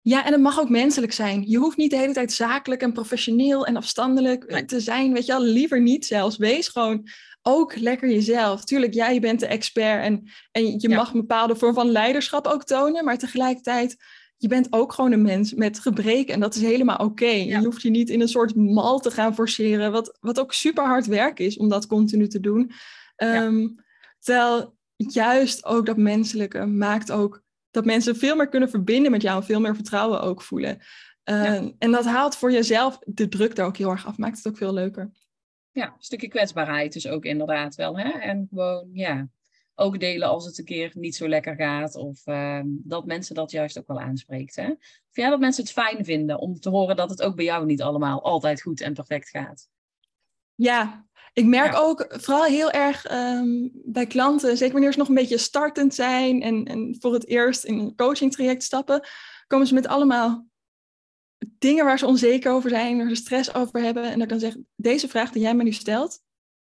[0.00, 1.44] Ja, en het mag ook menselijk zijn.
[1.46, 5.12] Je hoeft niet de hele tijd zakelijk en professioneel en afstandelijk te zijn.
[5.12, 6.36] Weet je wel, liever niet zelfs.
[6.36, 7.08] Wees gewoon
[7.42, 8.64] ook lekker jezelf.
[8.64, 12.64] Tuurlijk, jij bent de expert en, en je mag een bepaalde vorm van leiderschap ook
[12.64, 13.04] tonen.
[13.04, 13.96] Maar tegelijkertijd,
[14.36, 16.34] je bent ook gewoon een mens met gebreken.
[16.34, 17.26] En dat is helemaal oké.
[17.26, 19.92] Je hoeft je niet in een soort mal te gaan forceren.
[19.92, 22.70] Wat, wat ook super hard werk is om dat continu te doen.
[23.16, 23.84] Um,
[24.18, 29.40] terwijl juist ook dat menselijke maakt ook dat mensen veel meer kunnen verbinden met jou
[29.40, 30.78] en veel meer vertrouwen ook voelen.
[31.24, 34.46] Uh, En dat haalt voor jezelf de druk daar ook heel erg af, maakt het
[34.46, 35.10] ook veel leuker.
[35.70, 37.98] Ja, een stukje kwetsbaarheid dus ook inderdaad wel.
[37.98, 38.10] Hè?
[38.10, 39.28] En gewoon, ja,
[39.74, 41.94] ook delen als het een keer niet zo lekker gaat.
[41.94, 44.56] Of ehm, dat mensen dat juist ook wel aanspreekt.
[44.56, 44.70] Hè?
[44.70, 47.66] Of jij dat mensen het fijn vinden om te horen dat het ook bij jou
[47.66, 49.68] niet allemaal altijd goed en perfect gaat?
[50.54, 51.05] Ja,
[51.36, 55.38] ik merk ook vooral heel erg ehm, bij klanten, zeker wanneer ze nog een beetje
[55.38, 59.06] startend zijn en, en voor het eerst in een coaching traject stappen,
[59.46, 60.46] komen ze met allemaal
[61.58, 64.02] dingen waar ze onzeker over zijn, waar ze stress over hebben.
[64.02, 66.20] En dan kan zeggen, deze vraag die jij me nu stelt,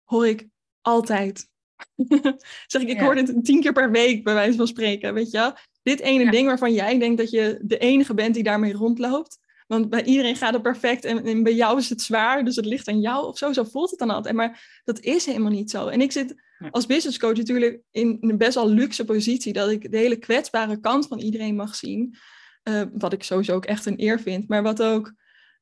[0.03, 0.47] hoor ik
[0.81, 1.49] altijd.
[2.67, 5.53] zeg ik, ik hoor dit tien keer per week, bij wijze van spreken, weet je
[5.83, 9.39] Dit ene ding waarvan jij denkt dat je de enige bent die daarmee rondloopt.
[9.71, 12.65] Want bij iedereen gaat het perfect en, en, bij jou is het zwaar, dus het
[12.65, 13.53] ligt aan jou of zo.
[13.53, 14.35] Zo voelt het dan altijd.
[14.35, 15.87] Maar dat is helemaal niet zo.
[15.87, 16.35] En ik zit
[16.71, 20.79] als business coach natuurlijk in een best wel luxe positie, dat ik de hele kwetsbare
[20.79, 22.15] kant van iedereen mag zien.
[22.63, 25.13] Uh, wat ik sowieso ook echt een eer vind, maar wat ook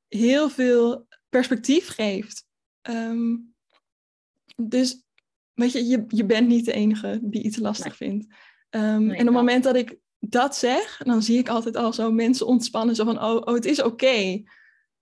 [0.07, 2.45] heel veel perspectief geeft.
[2.89, 3.53] Um,
[4.55, 5.03] dus
[5.53, 8.26] weet je, je, je bent niet de enige die iets lastig vindt.
[8.70, 12.11] Um, en op het moment dat ik dat zeg, dan zie ik altijd al zo
[12.11, 12.95] mensen ontspannen.
[12.95, 14.41] Zo van, oh, oh het is oké.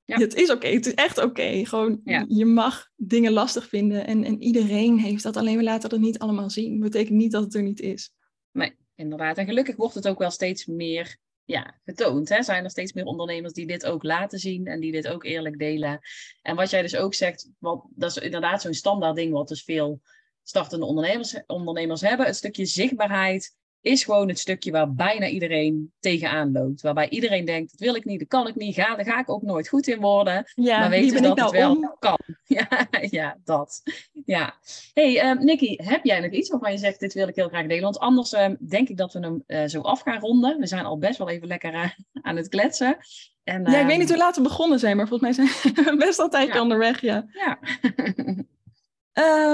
[0.06, 0.18] Ja.
[0.18, 1.66] Het is oké, het is echt oké.
[1.66, 4.08] Gewoon, je mag dingen lastig vinden.
[4.08, 6.72] En, en iedereen heeft dat, alleen we laten dat niet allemaal zien.
[6.72, 8.12] Dat betekent niet dat het er niet is.
[8.52, 9.38] Nee, inderdaad.
[9.38, 12.30] En gelukkig wordt het ook wel steeds meer ja, getoond.
[12.30, 12.44] Hè?
[12.44, 15.60] Zijn er steeds meer ondernemers die dit ook laten zien en die dit ook eerlijk
[15.60, 16.00] delen.
[16.42, 19.64] En wat jij dus ook zegt, wat, dat is inderdaad zo'n standaard ding wat dus
[19.64, 20.02] veel
[20.44, 22.26] startende ondernemers, ondernemers hebben.
[22.26, 26.82] Het stukje zichtbaarheid is gewoon het stukje waar bijna iedereen tegenaan loopt.
[26.82, 29.30] Waarbij iedereen denkt, dat wil ik niet, dat kan ik niet, ga, daar ga ik
[29.30, 30.52] ook nooit goed in worden.
[30.56, 32.18] Ja, maar weten dat nou het wel kan.
[32.44, 33.82] Ja, ja, dat.
[34.26, 34.56] Ja.
[34.94, 37.68] hey, uh, Nicky, heb jij nog iets waarvan je zegt, dit wil ik heel graag
[37.68, 37.84] delen?
[37.84, 40.60] Want anders uh, denk ik dat we hem uh, zo af gaan ronden.
[40.60, 41.90] We zijn al best wel even lekker eh,
[42.28, 42.98] aan het kletsen.
[43.44, 45.76] En, ja, ik weet niet ehm, hoe laat we begonnen zijn, maar volgens mij zijn
[45.86, 46.62] we best al tijdje ja.
[46.62, 47.26] onderweg, ja.
[47.32, 47.60] Ja.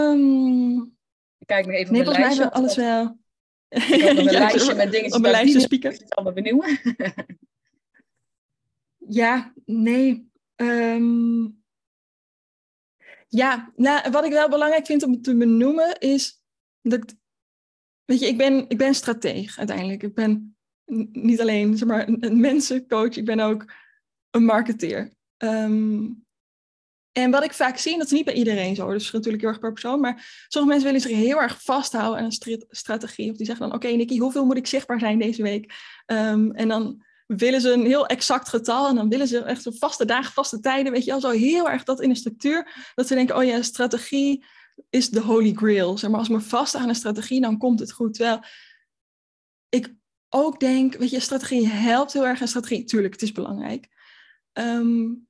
[0.09, 0.95] um,
[1.45, 2.51] kijk nog even nee, op mijn lijstje.
[2.51, 3.21] alles wel.
[3.73, 5.13] Ik heb een lijstje met dingen.
[5.13, 5.91] Op mijn lijstje spieken.
[5.91, 6.79] Het allemaal benieuwen.
[9.19, 10.31] ja, nee.
[10.55, 11.63] Um,
[13.27, 16.41] ja, nou, wat ik wel belangrijk vind om te benoemen is
[16.81, 17.15] dat
[18.05, 20.03] weet je, ik ben, ik ben strateeg uiteindelijk.
[20.03, 20.57] Ik ben
[21.11, 23.73] niet alleen zeg maar, een, een mensencoach, ik ben ook
[24.29, 25.13] een marketeer.
[25.37, 26.22] Um,
[27.13, 29.51] en wat ik vaak zie, en dat is niet bij iedereen zo, dus natuurlijk heel
[29.51, 33.31] erg per persoon, maar sommige mensen willen zich heel erg vasthouden aan een strategie.
[33.31, 35.73] Of die zeggen dan, oké okay, Nicky, hoeveel moet ik zichtbaar zijn deze week?
[36.05, 39.77] Um, en dan willen ze een heel exact getal en dan willen ze echt een
[39.77, 43.07] vaste dagen, vaste tijden, weet je wel, zo heel erg dat in de structuur, dat
[43.07, 44.45] ze denken, oh ja, strategie
[44.89, 45.97] is de holy grail.
[45.97, 48.13] Zeg maar, als ik me vast aan een strategie, dan komt het goed.
[48.13, 48.39] Terwijl
[49.69, 49.93] ik
[50.29, 53.87] ook denk, weet je, strategie helpt heel erg en strategie, tuurlijk, het is belangrijk.
[54.53, 55.27] Um,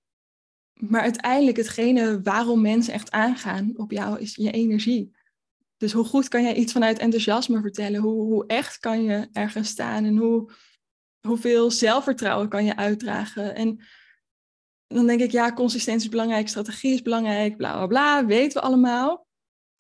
[0.90, 5.16] maar uiteindelijk hetgene waarom mensen echt aangaan op jou is je energie.
[5.78, 8.02] Dus hoe goed kan jij iets vanuit enthousiasme vertellen?
[8.02, 10.06] Hoe, hoe echt kan je ergens staan?
[10.06, 10.52] En hoe,
[11.28, 13.56] hoeveel zelfvertrouwen kan je uitdragen?
[13.56, 13.80] En
[14.88, 18.68] dan denk ik, ja, consistentie is belangrijk, strategie is belangrijk, bla bla bla, weten we
[18.68, 19.28] allemaal.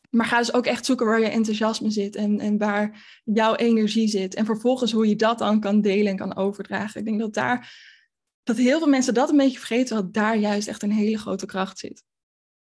[0.10, 4.08] Maar ga dus ook echt zoeken waar je enthousiasme zit en, en waar jouw energie
[4.08, 4.36] zit.
[4.36, 7.00] En vervolgens hoe je dat dan kan delen en kan overdragen.
[7.00, 7.92] Ik denk dat daar
[8.44, 11.46] dat heel veel mensen dat een beetje vergeten, dat daar juist echt een hele grote
[11.46, 12.04] kracht zit.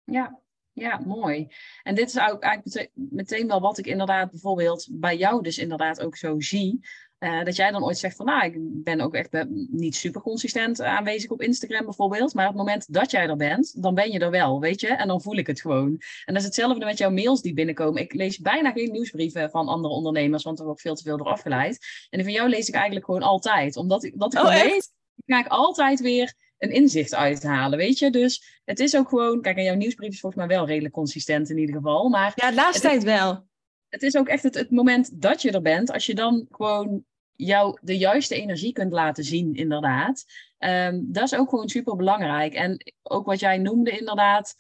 [0.05, 0.41] Ja,
[0.73, 1.49] ja, mooi.
[1.83, 6.01] En dit is ook eigenlijk meteen wel wat ik inderdaad bijvoorbeeld bij jou dus inderdaad
[6.01, 6.81] ook zo zie.
[7.19, 10.83] Uh, dat jij dan ooit zegt van, nou, ik ben ook echt niet super consistent
[10.83, 12.35] aanwezig op Instagram bijvoorbeeld.
[12.35, 14.87] Maar op het moment dat jij er bent, dan ben je er wel, weet je.
[14.87, 15.89] En dan voel ik het gewoon.
[16.25, 18.03] En dat is hetzelfde met jouw mails die binnenkomen.
[18.03, 21.27] Ik lees bijna geen nieuwsbrieven van andere ondernemers, want er wordt veel te veel door
[21.27, 21.79] afgeleid.
[22.11, 23.77] En van jou lees ik eigenlijk gewoon altijd.
[23.77, 24.97] Omdat ik, dat ik oh, weet
[25.27, 28.11] ga ik altijd weer een inzicht uithalen, weet je.
[28.11, 31.51] Dus het is ook gewoon, kijk, en jouw nieuwsbrief is volgens mij wel redelijk consistent
[31.51, 32.09] in ieder geval.
[32.09, 33.47] Maar ja, de laatste tijd wel.
[33.89, 37.05] Het is ook echt het, het moment dat je er bent, als je dan gewoon
[37.35, 40.25] jou de juiste energie kunt laten zien, inderdaad.
[40.59, 42.55] Um, dat is ook gewoon super belangrijk.
[42.55, 44.55] En ook wat jij noemde, inderdaad,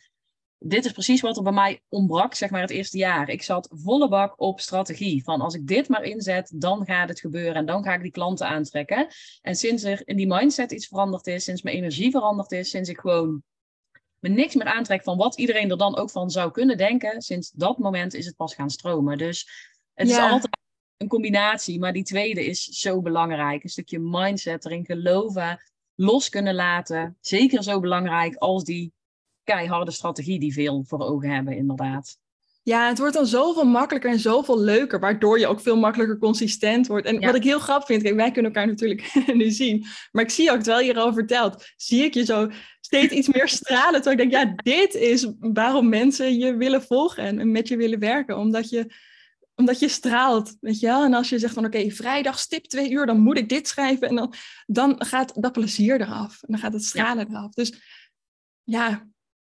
[0.58, 3.28] dit is precies wat er bij mij ontbrak, zeg maar, het eerste jaar.
[3.28, 5.24] Ik zat volle bak op strategie.
[5.24, 8.10] Van als ik dit maar inzet, dan gaat het gebeuren en dan ga ik die
[8.10, 9.06] klanten aantrekken.
[9.42, 12.88] En sinds er in die mindset iets veranderd is, sinds mijn energie veranderd is, sinds
[12.88, 13.42] ik gewoon
[14.18, 17.50] me niks meer aantrek van wat iedereen er dan ook van zou kunnen denken, sinds
[17.50, 19.18] dat moment is het pas gaan stromen.
[19.18, 19.48] Dus
[19.94, 20.58] het is altijd
[20.96, 23.62] een combinatie, maar die tweede is zo belangrijk.
[23.62, 25.60] Een stukje mindset erin geloven,
[25.94, 27.16] los kunnen laten.
[27.20, 28.92] Zeker zo belangrijk als die
[29.52, 32.18] keiharde strategie die veel voor ogen hebben, inderdaad.
[32.62, 36.86] Ja, het wordt dan zoveel makkelijker en zoveel leuker, waardoor je ook veel makkelijker consistent
[36.86, 37.06] wordt.
[37.06, 40.30] En wat ik heel grappig vind, kijk, wij kunnen elkaar natuurlijk nu zien, maar ik
[40.30, 44.02] zie ook, terwijl je erover vertelt, zie ik je zo steeds iets meer stralen.
[44.02, 47.98] Terwijl ik denk, ja, dit is waarom mensen je willen volgen en met je willen
[47.98, 48.38] werken.
[48.38, 48.92] Omdat je
[49.54, 51.04] omdat je straalt, weet je wel.
[51.04, 54.08] En als je zegt van oké, vrijdag stip twee uur, dan moet ik dit schrijven.
[54.08, 54.34] En dan,
[54.66, 56.42] dan gaat dat plezier eraf.
[56.42, 57.52] En dan gaat het stralen eraf.
[57.52, 57.72] Dus
[58.62, 59.08] ja,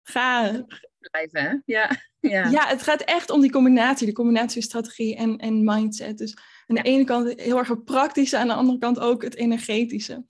[0.09, 0.65] ga...
[0.99, 1.57] Blijven, hè?
[1.65, 1.91] Ja.
[2.21, 2.49] Ja.
[2.49, 4.07] ja, het gaat echt om die combinatie.
[4.07, 6.19] De combinatie strategie en, en mindset.
[6.19, 6.37] Dus
[6.67, 8.39] aan de ene kant heel erg het praktische.
[8.39, 10.25] Aan de andere kant ook het energetische.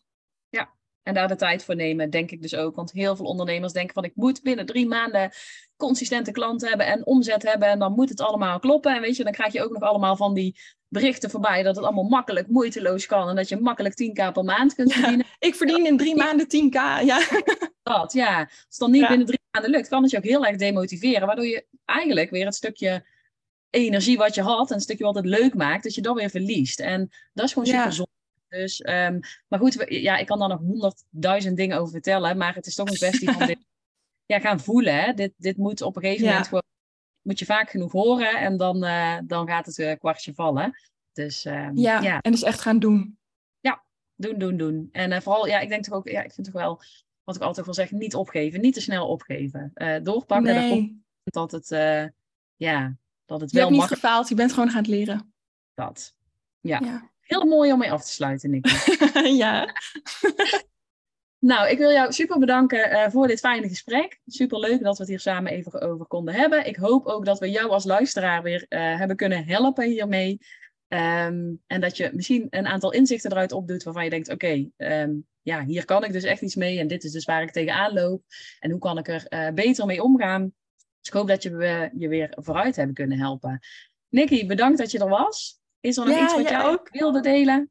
[0.49, 0.71] Ja,
[1.03, 2.77] en daar de tijd voor nemen, denk ik dus ook.
[2.77, 5.31] Want heel veel ondernemers denken van ik moet binnen drie maanden
[5.77, 7.69] consistente klanten hebben en omzet hebben.
[7.69, 8.95] En dan moet het allemaal kloppen.
[8.95, 10.59] En weet je, dan krijg je ook nog allemaal van die
[10.89, 13.29] berichten voorbij dat het allemaal makkelijk, moeiteloos kan.
[13.29, 15.27] En dat je makkelijk 10k per maand kunt verdienen.
[15.39, 17.27] ik verdien in drie maanden 10k, ja.
[17.83, 18.39] Dat, ja.
[18.41, 21.27] Als het dan niet binnen drie maanden lukt, kan het je ook heel erg demotiveren.
[21.27, 23.07] Waardoor je eigenlijk weer het stukje
[23.71, 26.31] energie wat je had, en een stukje wat het leuk maakt, dat je dan weer
[26.31, 26.81] verliest.
[26.81, 28.11] En dat is gewoon super zonde.
[28.49, 32.67] Dus, um, maar goed, ja, ik kan daar nog honderdduizend dingen over vertellen, maar het
[32.67, 33.59] is toch een kwestie van dit
[34.27, 34.95] ja, gaan voelen.
[34.95, 35.13] Hè?
[35.13, 36.63] Dit, dit moet op een gegeven moment gewoon,
[37.23, 40.75] moet je vaak genoeg horen en dan, uh, dan gaat het uh, kwartje vallen.
[41.13, 43.19] Dus um, ja, ja, en dus echt gaan doen.
[43.61, 43.85] Ja,
[44.15, 44.89] doen, doen, doen.
[44.93, 46.81] En uh, vooral, ja, ik denk toch ook, ja, ik vind toch wel,
[47.29, 49.73] wat ik altijd wil zeggen, niet opgeven, niet te snel opgeven.
[50.03, 51.03] doorpakken, nee.
[51.25, 51.69] dat het,
[52.57, 55.33] ja, dat het je wel hebt niet gefaald, je bent gewoon gaan leren.
[55.75, 56.15] Dat,
[56.61, 56.81] ja.
[56.85, 57.11] ja.
[57.21, 58.71] Heel mooi om mee af te sluiten, Nicky.
[59.43, 59.75] ja.
[61.51, 64.21] nou, ik wil jou super bedanken uh, voor dit fijne gesprek.
[64.27, 66.67] Super leuk dat we het hier samen even over konden hebben.
[66.67, 70.39] Ik hoop ook dat we jou als luisteraar weer hebben kunnen helpen hiermee.
[70.89, 75.03] Um, en dat je misschien een aantal inzichten eruit opdoet waarvan je denkt: oké, okay,
[75.03, 76.79] um, ja, hier kan ik dus echt iets mee.
[76.79, 78.23] En dit is dus waar ik tegenaan loop.
[78.61, 80.43] En hoe kan ik er uh, beter mee omgaan?
[80.77, 83.61] Dus ik hoop dat je je weer vooruit hebben kunnen helpen.
[84.09, 85.61] Nicky, bedankt dat je er was.
[85.81, 87.71] Is er nog ja, iets wat jij ook wilde delen?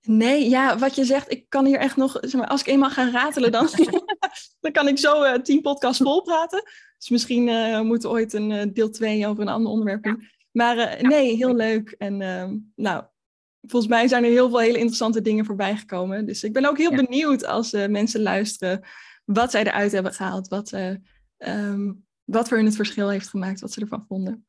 [0.00, 2.90] Nee, ja, wat je zegt, ik kan hier echt nog, zeg maar, als ik eenmaal
[2.90, 3.68] ga ratelen, dan,
[4.60, 6.62] dan kan ik zo uh, tien podcasts vol praten.
[6.98, 10.28] Dus misschien uh, moeten we ooit een uh, deel 2 over een ander onderwerp doen.
[10.52, 11.94] Maar nee, heel leuk.
[11.98, 13.04] En ehm, nou,
[13.66, 16.26] volgens mij zijn er heel veel hele interessante dingen voorbij gekomen.
[16.26, 18.84] Dus ik ben ook heel benieuwd als mensen luisteren
[19.24, 20.48] wat zij eruit hebben gehaald.
[20.48, 20.72] Wat,
[21.38, 24.46] um, wat voor hun het verschil heeft gemaakt, wat ze ervan vonden.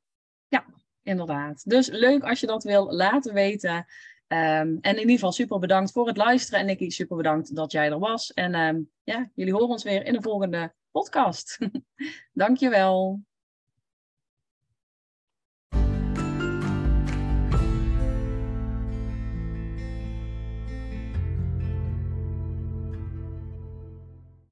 [0.48, 0.66] Ja,
[1.04, 1.70] inderdaad.
[1.70, 3.86] Dus leuk als je dat wil laten weten.
[4.28, 6.60] Um, en in ieder geval super bedankt voor het luisteren.
[6.60, 8.34] En Nicky, super bedankt dat jij er was.
[8.34, 11.58] En um, ja, jullie horen ons weer in de volgende podcast.
[12.34, 13.22] Dankjewel.